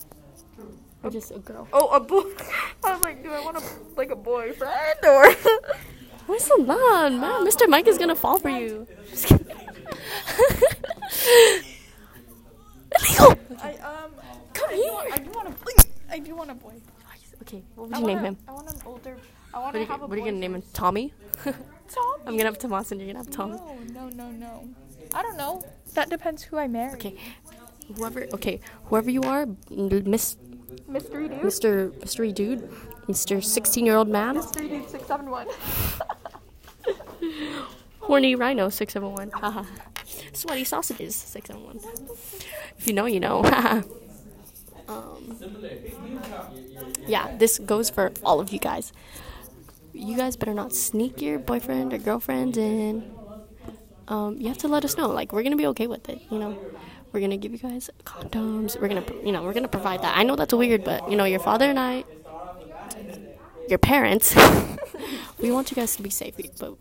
Or 1.02 1.10
just 1.10 1.30
a 1.30 1.38
girl? 1.38 1.68
Oh, 1.72 1.88
a 1.88 2.00
boy. 2.00 2.22
I 2.84 2.92
was 2.94 3.02
like, 3.02 3.22
do 3.22 3.30
I 3.30 3.40
want 3.44 3.56
a 3.58 3.62
like 3.96 4.10
a 4.10 4.16
boyfriend 4.16 4.98
or? 5.04 5.32
Where's 6.26 6.46
the 6.48 6.56
lawn, 6.58 7.20
man? 7.20 7.46
Mr. 7.46 7.68
Mike 7.68 7.86
is 7.86 7.98
gonna 7.98 8.16
fall 8.16 8.38
for 8.38 8.48
you. 8.48 8.86
Just 9.10 9.26
kidding. 9.26 9.46
Illegal. 12.98 13.34
I 13.62 13.74
um. 13.76 14.10
Come 14.54 14.70
I 14.70 14.74
here. 14.74 15.24
do 15.24 15.30
want 15.30 15.48
a. 15.48 15.54
I 16.10 16.18
do 16.18 16.34
want 16.34 16.50
a 16.50 16.54
boy. 16.54 16.74
Okay, 17.42 17.62
what 17.76 17.88
would 17.88 17.96
I 17.96 18.00
you 18.00 18.06
name 18.06 18.16
wanna- 18.16 18.28
him? 18.28 18.36
I 18.48 18.52
want 18.52 18.68
an 18.72 18.80
older. 18.86 19.16
What 19.62 19.74
are 19.74 19.78
you, 19.80 19.86
what 19.86 20.12
are 20.12 20.16
you 20.16 20.24
gonna 20.24 20.32
name 20.32 20.54
him? 20.54 20.62
Tommy? 20.72 21.14
Tom. 21.42 21.54
I'm 22.26 22.36
gonna 22.36 22.44
have 22.44 22.58
Tomas 22.58 22.92
and 22.92 23.00
you're 23.00 23.12
gonna 23.12 23.24
have 23.24 23.32
Tom. 23.32 23.52
No, 23.52 23.78
no, 23.92 24.08
no, 24.10 24.30
no. 24.30 24.68
I 25.14 25.22
don't 25.22 25.36
know. 25.36 25.64
That 25.94 26.10
depends 26.10 26.42
who 26.42 26.58
I 26.58 26.68
marry. 26.68 26.92
Okay. 26.94 27.16
Whoever, 27.96 28.26
okay, 28.34 28.60
whoever 28.86 29.10
you 29.10 29.22
are, 29.22 29.46
Miss, 29.70 30.36
Mystery 30.88 31.28
dude. 31.28 31.40
Mr. 31.40 32.00
Mystery 32.00 32.32
Dude, 32.32 32.68
Mr. 33.06 33.42
16 33.42 33.86
year 33.86 33.96
old 33.96 34.08
man, 34.08 34.34
Mystery 34.34 34.68
dude 34.68 34.90
six 34.90 35.06
seven 35.06 35.30
one. 35.30 35.46
Horny 38.00 38.34
Rhino 38.36 38.68
671. 38.68 39.30
Haha. 39.40 39.64
Sweaty 40.32 40.62
Sausages 40.64 41.16
671. 41.16 41.80
If 42.78 42.86
you 42.86 42.92
know, 42.92 43.06
you 43.06 43.18
know. 43.18 43.42
um, 44.88 45.36
yeah, 47.08 47.36
this 47.36 47.58
goes 47.58 47.90
for 47.90 48.12
all 48.22 48.38
of 48.38 48.52
you 48.52 48.60
guys. 48.60 48.92
You 49.96 50.16
guys 50.16 50.36
better 50.36 50.52
not 50.52 50.74
sneak 50.74 51.22
your 51.22 51.38
boyfriend 51.38 51.92
or 51.94 51.98
girlfriend 51.98 52.56
in. 52.58 53.10
Um, 54.08 54.36
you 54.38 54.48
have 54.48 54.58
to 54.58 54.68
let 54.68 54.84
us 54.84 54.96
know. 54.96 55.08
Like, 55.08 55.32
we're 55.32 55.42
gonna 55.42 55.56
be 55.56 55.66
okay 55.68 55.86
with 55.86 56.08
it, 56.08 56.20
you 56.30 56.38
know. 56.38 56.56
We're 57.12 57.20
gonna 57.20 57.38
give 57.38 57.52
you 57.52 57.58
guys 57.58 57.88
condoms. 58.04 58.78
We're 58.78 58.88
gonna, 58.88 59.04
you 59.24 59.32
know, 59.32 59.42
we're 59.42 59.54
gonna 59.54 59.68
provide 59.68 60.02
that. 60.02 60.16
I 60.16 60.22
know 60.22 60.36
that's 60.36 60.52
weird, 60.52 60.84
but 60.84 61.10
you 61.10 61.16
know, 61.16 61.24
your 61.24 61.40
father 61.40 61.64
and 61.70 61.78
I, 61.78 62.04
your 63.68 63.78
parents, 63.78 64.36
we 65.40 65.50
want 65.50 65.70
you 65.70 65.74
guys 65.74 65.96
to 65.96 66.02
be 66.02 66.10
safe. 66.10 66.34
But 66.60 66.74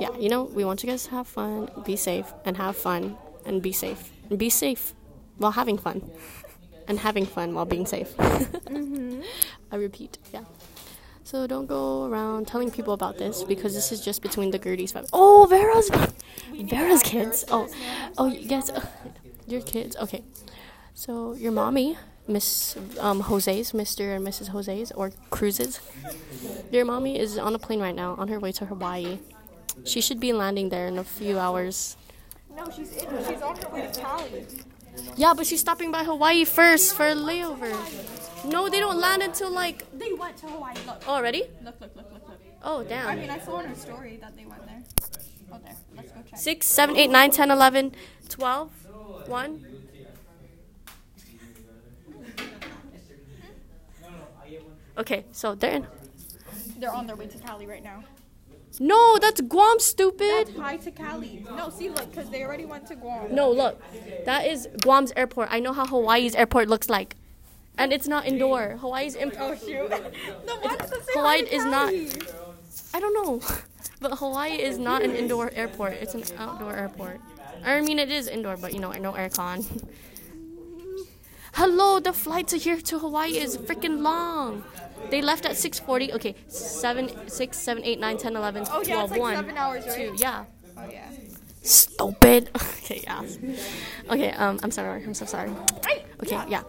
yeah, 0.00 0.16
you 0.16 0.28
know, 0.28 0.44
we 0.44 0.64
want 0.64 0.82
you 0.84 0.88
guys 0.88 1.04
to 1.04 1.10
have 1.10 1.26
fun, 1.26 1.68
be 1.84 1.96
safe, 1.96 2.32
and 2.44 2.56
have 2.56 2.76
fun, 2.76 3.16
and 3.44 3.60
be 3.60 3.72
safe, 3.72 4.12
and 4.30 4.38
be 4.38 4.50
safe 4.50 4.94
while 5.38 5.52
having 5.52 5.78
fun, 5.78 6.08
and 6.88 7.00
having 7.00 7.26
fun 7.26 7.54
while 7.54 7.66
being 7.66 7.86
safe. 7.86 8.14
I 8.20 9.76
repeat, 9.76 10.18
yeah. 10.32 10.44
So 11.26 11.44
don't 11.48 11.66
go 11.66 12.04
around 12.04 12.46
telling 12.46 12.70
people 12.70 12.94
about 12.94 13.18
this 13.18 13.42
because 13.42 13.74
this 13.74 13.90
is 13.90 14.00
just 14.00 14.22
between 14.22 14.52
the 14.52 14.60
Gerties. 14.60 14.92
Five. 14.92 15.06
Oh, 15.12 15.48
Vera's, 15.50 15.90
Vera's 16.70 17.02
kids. 17.02 17.44
Oh, 17.50 17.68
oh, 18.16 18.26
yes, 18.28 18.70
your 19.48 19.60
kids. 19.60 19.96
Okay, 19.96 20.22
so 20.94 21.34
your 21.34 21.50
mommy, 21.50 21.98
Miss 22.28 22.76
um, 23.00 23.22
Jose's, 23.22 23.72
Mr. 23.72 24.14
and 24.14 24.24
Mrs. 24.24 24.50
Jose's, 24.50 24.92
or 24.92 25.10
Cruz's. 25.30 25.80
Your 26.70 26.84
mommy 26.84 27.18
is 27.18 27.38
on 27.38 27.56
a 27.56 27.58
plane 27.58 27.80
right 27.80 27.96
now 27.96 28.14
on 28.18 28.28
her 28.28 28.38
way 28.38 28.52
to 28.52 28.66
Hawaii. 28.66 29.18
She 29.82 30.00
should 30.00 30.20
be 30.20 30.32
landing 30.32 30.68
there 30.68 30.86
in 30.86 30.96
a 30.96 31.02
few 31.02 31.40
hours. 31.40 31.96
No, 32.56 32.70
she's 32.70 32.92
in. 32.92 33.08
She's 33.26 33.42
on 33.42 33.56
her 33.56 33.68
way 33.70 33.90
to 33.92 34.00
Cali. 34.00 34.46
Yeah, 35.16 35.34
but 35.34 35.46
she's 35.46 35.60
stopping 35.60 35.90
by 35.90 36.04
Hawaii 36.04 36.44
first 36.44 36.94
for 36.94 37.06
a 37.06 37.14
layover. 37.14 37.72
No, 38.44 38.68
they 38.68 38.78
don't 38.78 38.98
land 38.98 39.22
until 39.22 39.50
like 39.50 39.84
They 39.98 40.12
went 40.12 40.36
to 40.38 40.46
Hawaii. 40.46 40.74
Look, 40.86 41.02
oh, 41.08 41.14
already. 41.14 41.44
look, 41.64 41.80
look, 41.80 41.96
look, 41.96 42.12
look, 42.12 42.28
look. 42.28 42.40
Oh, 42.62 42.82
damn. 42.84 43.08
I 43.08 43.16
mean, 43.16 43.30
I 43.30 43.38
saw 43.38 43.60
in 43.60 43.66
her 43.66 43.74
story 43.74 44.18
that 44.20 44.36
they 44.36 44.44
went 44.44 44.64
there. 44.66 44.82
Oh, 45.52 45.58
there. 45.62 45.76
Let's 45.96 46.12
go 46.12 46.22
check. 46.28 46.38
6, 46.38 46.66
7, 46.66 46.96
8, 46.96 47.10
9, 47.10 47.30
10, 47.30 47.50
11, 47.50 47.92
12, 48.28 48.70
1. 49.28 49.66
Okay, 54.98 55.24
so 55.30 55.54
they're 55.54 55.72
in. 55.72 55.86
They're 56.78 56.92
on 56.92 57.06
their 57.06 57.16
way 57.16 57.26
to 57.26 57.38
Cali 57.38 57.66
right 57.66 57.82
now. 57.82 58.02
No, 58.78 59.18
that's 59.18 59.40
Guam, 59.40 59.78
stupid. 59.80 60.54
Hi 60.58 60.76
to 60.76 60.90
Cali. 60.90 61.44
No, 61.56 61.70
see, 61.70 61.88
look, 61.88 62.10
because 62.10 62.28
they 62.30 62.42
already 62.44 62.64
went 62.64 62.86
to 62.88 62.94
Guam. 62.96 63.34
No, 63.34 63.50
look. 63.50 63.80
That 64.24 64.46
is 64.46 64.68
Guam's 64.82 65.12
airport. 65.16 65.48
I 65.50 65.60
know 65.60 65.72
how 65.72 65.86
Hawaii's 65.86 66.34
airport 66.34 66.68
looks 66.68 66.88
like. 66.90 67.16
And 67.78 67.92
it's 67.92 68.06
not 68.08 68.26
indoor. 68.26 68.76
Hawaii's 68.80 69.14
in- 69.14 69.32
Oh 69.38 69.54
shoot. 69.54 69.90
then 69.90 70.02
why 70.62 70.76
does 70.76 70.92
it 70.92 71.04
say 71.04 71.12
Hawaii 71.14 71.40
is 71.42 71.64
not- 71.64 71.92
I 72.94 73.00
don't 73.00 73.14
know. 73.14 73.40
But 73.98 74.18
Hawaii 74.18 74.60
is 74.60 74.76
not 74.78 75.00
an 75.02 75.12
indoor 75.16 75.50
airport. 75.54 75.94
It's 75.94 76.14
an 76.14 76.22
outdoor 76.36 76.74
airport. 76.76 77.18
I 77.64 77.80
mean, 77.80 77.98
it 77.98 78.10
is 78.10 78.28
indoor, 78.28 78.58
but 78.58 78.74
you 78.74 78.78
know, 78.78 78.92
no 78.92 79.12
aircon. 79.12 79.64
Hello, 81.56 81.98
the 81.98 82.12
flight 82.12 82.48
to 82.48 82.58
here 82.58 82.76
to 82.82 82.98
Hawaii 82.98 83.38
is 83.38 83.56
freaking 83.56 84.02
long. 84.02 84.62
They 85.08 85.22
left 85.22 85.46
at 85.46 85.52
6:40. 85.56 86.12
Okay, 86.12 86.34
7 86.48 87.08
6 87.30 87.58
7 87.58 87.82
8 87.82 87.98
9 87.98 88.18
10 88.18 88.36
11 88.36 88.66
Oh, 88.70 88.84
12 88.84 88.88
yeah, 88.88 89.02
it's 89.02 89.10
like 89.10 89.20
1 89.20 89.34
seven 89.36 89.56
hours, 89.56 89.86
right? 89.86 90.12
2. 90.12 90.16
Yeah. 90.18 90.44
Oh 90.76 90.84
yeah. 90.90 91.08
Stupid. 91.62 92.50
okay, 92.56 93.00
yeah. 93.04 93.24
Okay, 94.10 94.30
um 94.32 94.60
I'm 94.62 94.70
sorry. 94.70 95.02
I'm 95.02 95.14
so 95.14 95.24
sorry. 95.24 95.50
Okay, 96.20 96.44
yeah. 96.46 96.62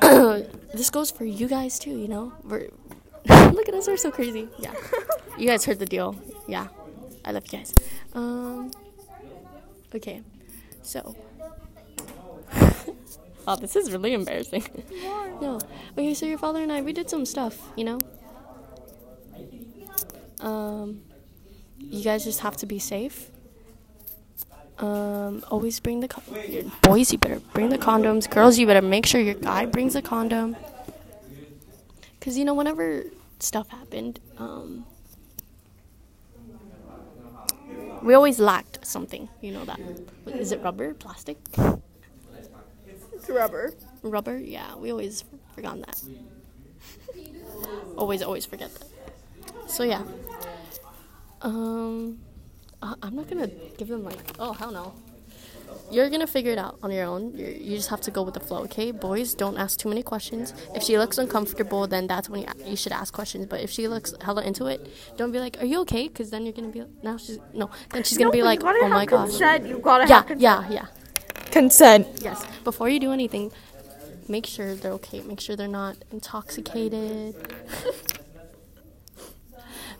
this 0.72 0.90
goes 0.90 1.10
for 1.10 1.24
you 1.24 1.48
guys 1.48 1.80
too, 1.80 1.98
you 1.98 2.06
know. 2.06 2.32
We're 2.44 2.70
Look 3.56 3.68
at 3.68 3.74
us, 3.74 3.88
we're 3.88 3.96
so 3.96 4.12
crazy. 4.12 4.46
Yeah. 4.60 4.74
You 5.36 5.48
guys 5.50 5.64
heard 5.64 5.80
the 5.80 5.90
deal. 5.96 6.14
Yeah. 6.46 6.68
I 7.24 7.32
love 7.32 7.42
you 7.50 7.58
guys. 7.58 7.74
Um 8.14 8.70
Okay. 9.92 10.22
So 10.82 11.16
Oh, 13.46 13.56
this 13.56 13.74
is 13.76 13.90
really 13.90 14.12
embarrassing. 14.12 14.64
no. 15.40 15.58
Okay, 15.96 16.14
so 16.14 16.26
your 16.26 16.38
father 16.38 16.62
and 16.62 16.70
I 16.72 16.82
we 16.82 16.92
did 16.92 17.10
some 17.10 17.24
stuff, 17.26 17.58
you 17.76 17.84
know? 17.84 17.98
Um 20.40 21.02
you 21.78 22.04
guys 22.04 22.24
just 22.24 22.40
have 22.40 22.56
to 22.58 22.66
be 22.66 22.78
safe. 22.78 23.30
Um, 24.78 25.44
always 25.50 25.78
bring 25.80 26.00
the 26.00 26.08
con- 26.08 26.24
boys. 26.82 27.12
You 27.12 27.18
better 27.18 27.40
bring 27.52 27.68
the 27.68 27.78
condoms. 27.78 28.30
Girls, 28.30 28.58
you 28.58 28.66
better 28.66 28.80
make 28.82 29.04
sure 29.06 29.20
your 29.20 29.34
guy 29.34 29.66
brings 29.66 29.94
a 29.94 30.02
condom. 30.02 30.56
Cause 32.20 32.36
you 32.36 32.44
know, 32.44 32.54
whenever 32.54 33.04
stuff 33.40 33.68
happened, 33.68 34.20
um, 34.38 34.84
we 38.02 38.14
always 38.14 38.38
lacked 38.38 38.86
something. 38.86 39.28
You 39.40 39.52
know 39.52 39.64
that? 39.64 39.80
Is 40.26 40.52
it 40.52 40.62
rubber, 40.62 40.94
plastic, 40.94 41.38
It's 43.20 43.28
rubber. 43.30 43.72
rubber? 44.02 44.38
Yeah, 44.38 44.74
we 44.76 44.90
always 44.90 45.24
forgot 45.54 45.78
that. 45.86 46.00
always, 47.96 48.22
always 48.22 48.46
forget 48.46 48.70
that. 48.74 49.70
So 49.70 49.82
yeah. 49.84 50.02
Um, 51.42 52.18
I'm 52.82 53.14
not 53.14 53.28
gonna 53.28 53.48
give 53.78 53.88
them 53.88 54.04
like. 54.04 54.18
Oh 54.38 54.52
hell 54.52 54.72
no. 54.72 54.94
you're 55.90 56.08
gonna 56.10 56.26
figure 56.26 56.52
it 56.52 56.58
out 56.58 56.78
on 56.82 56.90
your 56.90 57.04
own. 57.06 57.36
You're, 57.36 57.50
you 57.50 57.76
just 57.76 57.88
have 57.90 58.00
to 58.02 58.10
go 58.10 58.22
with 58.22 58.34
the 58.34 58.40
flow, 58.40 58.62
okay? 58.64 58.90
Boys, 58.90 59.34
don't 59.34 59.56
ask 59.58 59.78
too 59.78 59.88
many 59.88 60.02
questions. 60.02 60.54
If 60.74 60.82
she 60.82 60.98
looks 60.98 61.18
uncomfortable, 61.18 61.86
then 61.86 62.06
that's 62.06 62.28
when 62.28 62.40
you, 62.42 62.48
you 62.64 62.76
should 62.76 62.92
ask 62.92 63.12
questions. 63.14 63.46
But 63.46 63.60
if 63.60 63.70
she 63.70 63.86
looks 63.88 64.14
hella 64.22 64.42
into 64.42 64.66
it, 64.66 64.80
don't 65.16 65.30
be 65.32 65.38
like, 65.40 65.60
"Are 65.62 65.66
you 65.66 65.80
okay?" 65.82 66.08
Because 66.08 66.30
then 66.30 66.44
you're 66.44 66.54
gonna 66.54 66.68
be 66.68 66.82
now 67.02 67.16
she's 67.18 67.38
no. 67.54 67.70
Then 67.92 68.02
she's 68.02 68.18
gonna 68.18 68.30
be 68.30 68.42
like, 68.42 68.60
"Oh 68.64 68.88
my 68.88 69.04
gosh." 69.06 69.28
Consent. 69.30 69.66
You 69.66 69.78
gotta 69.78 70.06
Yeah, 70.08 70.16
have 70.16 70.26
consent. 70.26 70.40
yeah, 70.40 70.70
yeah. 70.70 70.86
Consent. 71.50 72.06
Yes. 72.20 72.44
Before 72.64 72.88
you 72.88 73.00
do 73.00 73.12
anything, 73.12 73.50
make 74.28 74.46
sure 74.46 74.74
they're 74.74 74.92
okay. 74.92 75.20
Make 75.20 75.40
sure 75.40 75.56
they're 75.56 75.68
not 75.68 75.96
intoxicated. 76.10 77.34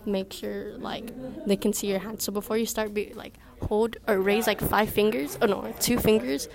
make 0.07 0.33
sure 0.33 0.77
like 0.79 1.13
they 1.47 1.57
can 1.57 1.73
see 1.73 1.89
your 1.89 1.99
hand. 1.99 2.23
So 2.23 2.33
before 2.33 2.57
you 2.57 2.67
start, 2.67 2.95
be 2.95 3.13
like 3.15 3.35
hold 3.63 3.97
or 4.09 4.21
raise 4.21 4.47
like 4.47 4.61
five 4.61 4.91
fingers. 4.91 5.39
Oh 5.43 5.47
no, 5.47 5.75
two 5.81 5.99
fingers, 5.99 6.49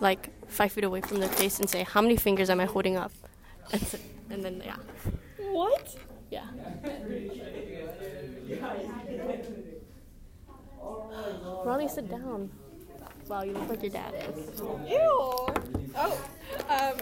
like 0.00 0.28
five 0.48 0.72
feet 0.72 0.84
away 0.84 1.00
from 1.00 1.18
their 1.20 1.28
face, 1.28 1.58
and 1.60 1.68
say, 1.68 1.82
"How 1.84 2.00
many 2.02 2.16
fingers 2.16 2.50
am 2.50 2.60
I 2.60 2.66
holding 2.66 2.96
up?" 2.96 3.12
And, 3.72 3.82
s 3.82 3.96
and 4.30 4.44
then 4.44 4.62
yeah, 4.64 4.76
What? 5.52 5.96
yeah. 6.30 6.44
Ronnie, 11.64 11.88
sit 11.88 12.08
down. 12.10 12.50
Wow, 13.28 13.42
you 13.42 13.52
look 13.52 13.68
like 13.68 13.82
your 13.82 13.90
dad. 13.90 14.14
Ew. 14.86 15.48
Oh. 15.96 16.28
Um. 16.68 16.94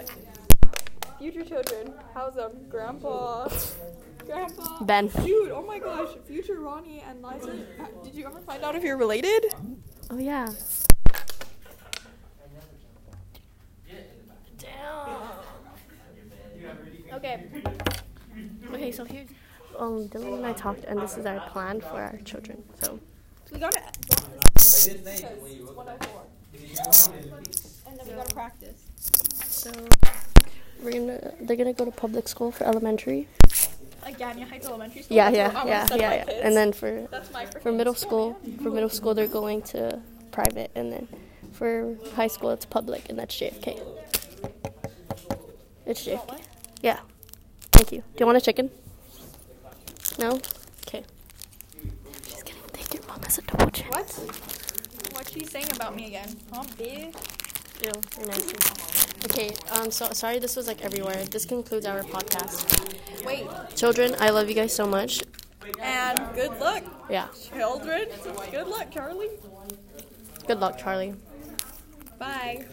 Future 1.19 1.45
children. 1.45 1.95
How's 2.15 2.35
them? 2.35 2.53
Grandpa. 2.69 3.49
Grandpa. 4.27 4.83
Ben. 4.85 5.07
Dude, 5.09 5.51
oh 5.51 5.63
my 5.67 5.79
gosh. 5.79 6.09
Future 6.27 6.59
Ronnie 6.61 7.03
and 7.09 7.23
Liza. 7.23 7.65
uh, 7.81 7.87
Did 8.05 8.15
you 8.15 8.27
ever 8.27 8.41
find 8.41 8.63
out 8.65 8.75
if 8.75 8.83
you're 8.83 8.97
related? 8.97 9.45
Oh 10.11 10.19
yeah. 10.19 10.49
Damn. 14.59 15.19
Okay. 17.15 17.47
Okay, 18.73 18.93
so 18.93 19.05
here's 19.05 19.29
um 19.79 20.09
Dylan 20.09 20.37
and 20.39 20.47
I 20.47 20.53
talked, 20.53 20.85
and 20.85 21.01
this 21.01 21.17
is 21.17 21.27
our 21.27 21.41
plan 21.51 21.81
for 21.81 22.01
our 22.01 22.19
children. 22.25 22.63
So 22.81 22.99
We 23.53 23.59
gotta. 23.59 23.81
And 23.81 24.42
then 24.63 25.27
we 28.07 28.13
gotta 28.15 28.35
practice. 28.35 28.81
so 29.45 29.71
we're 30.83 30.93
gonna 30.93 31.33
they're 31.41 31.57
gonna 31.57 31.73
go 31.73 31.85
to 31.85 31.91
public 31.91 32.29
school 32.29 32.53
for 32.53 32.65
elementary. 32.65 33.29
Like 34.03 34.19
Agana 34.19 34.49
Heights 34.49 34.67
Elementary 34.67 35.03
School. 35.03 35.17
Yeah, 35.17 35.31
yeah, 35.31 35.65
yeah, 35.65 35.87
yeah, 35.95 36.15
yeah. 36.15 36.25
And 36.43 36.57
then 36.57 36.73
for 36.73 37.07
for 37.61 37.73
middle 37.73 37.95
school, 37.95 38.37
school, 38.41 38.57
for 38.63 38.71
middle 38.71 38.89
school 38.89 39.15
they're 39.15 39.27
going 39.29 39.63
to 39.75 40.01
private, 40.33 40.71
and 40.75 40.93
then 40.93 41.09
for 41.53 41.97
high 42.15 42.29
school 42.29 42.51
it's 42.51 42.65
public, 42.65 43.09
and 43.09 43.19
that's 43.19 43.35
JFK. 43.35 43.81
It's 45.87 46.05
JFK. 46.07 46.41
Yeah. 46.81 47.01
Thank 47.73 47.93
you. 47.93 47.99
Do 48.01 48.21
you 48.21 48.27
want 48.27 48.39
a 48.39 48.41
chicken? 48.41 48.71
No. 50.19 50.41
Okay. 53.39 53.39
She's 53.39 53.39
gonna 53.39 53.39
think 53.39 53.39
your 53.39 53.39
mom 53.39 53.39
has 53.39 53.39
a 53.39 53.43
double 53.43 53.71
chin. 53.71 53.87
What? 53.89 55.15
What's 55.15 55.31
she 55.33 55.45
saying 55.45 55.71
about 55.75 55.97
me 55.97 56.07
again? 56.07 56.37
Huh, 56.53 56.63
bitch? 56.79 57.15
Ew, 57.85 57.93
you're 58.19 58.27
nasty. 58.29 58.57
Okay, 59.25 59.55
um, 59.73 59.91
so 59.91 60.07
sorry 60.13 60.39
this 60.39 60.57
was 60.57 60.67
like 60.67 60.83
everywhere. 60.85 61.25
This 61.27 61.45
concludes 61.45 61.87
our 61.87 62.03
podcast. 62.03 63.25
Wait. 63.25 63.47
Children, 63.77 64.17
I 64.21 64.31
love 64.31 64.49
you 64.49 64.55
guys 64.55 64.75
so 64.75 64.87
much. 64.87 65.23
And 65.81 66.19
good 66.35 66.59
luck, 66.61 66.83
Yeah. 67.09 67.29
children. 67.57 68.09
Good 68.51 68.67
luck, 68.69 68.91
Charlie. 68.91 69.31
Good 70.47 70.59
luck, 70.61 70.77
Charlie. 70.79 71.15
Bye. 72.19 72.67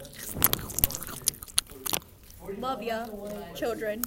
Love 2.57 2.81
ya, 2.81 3.05
children. 3.55 4.01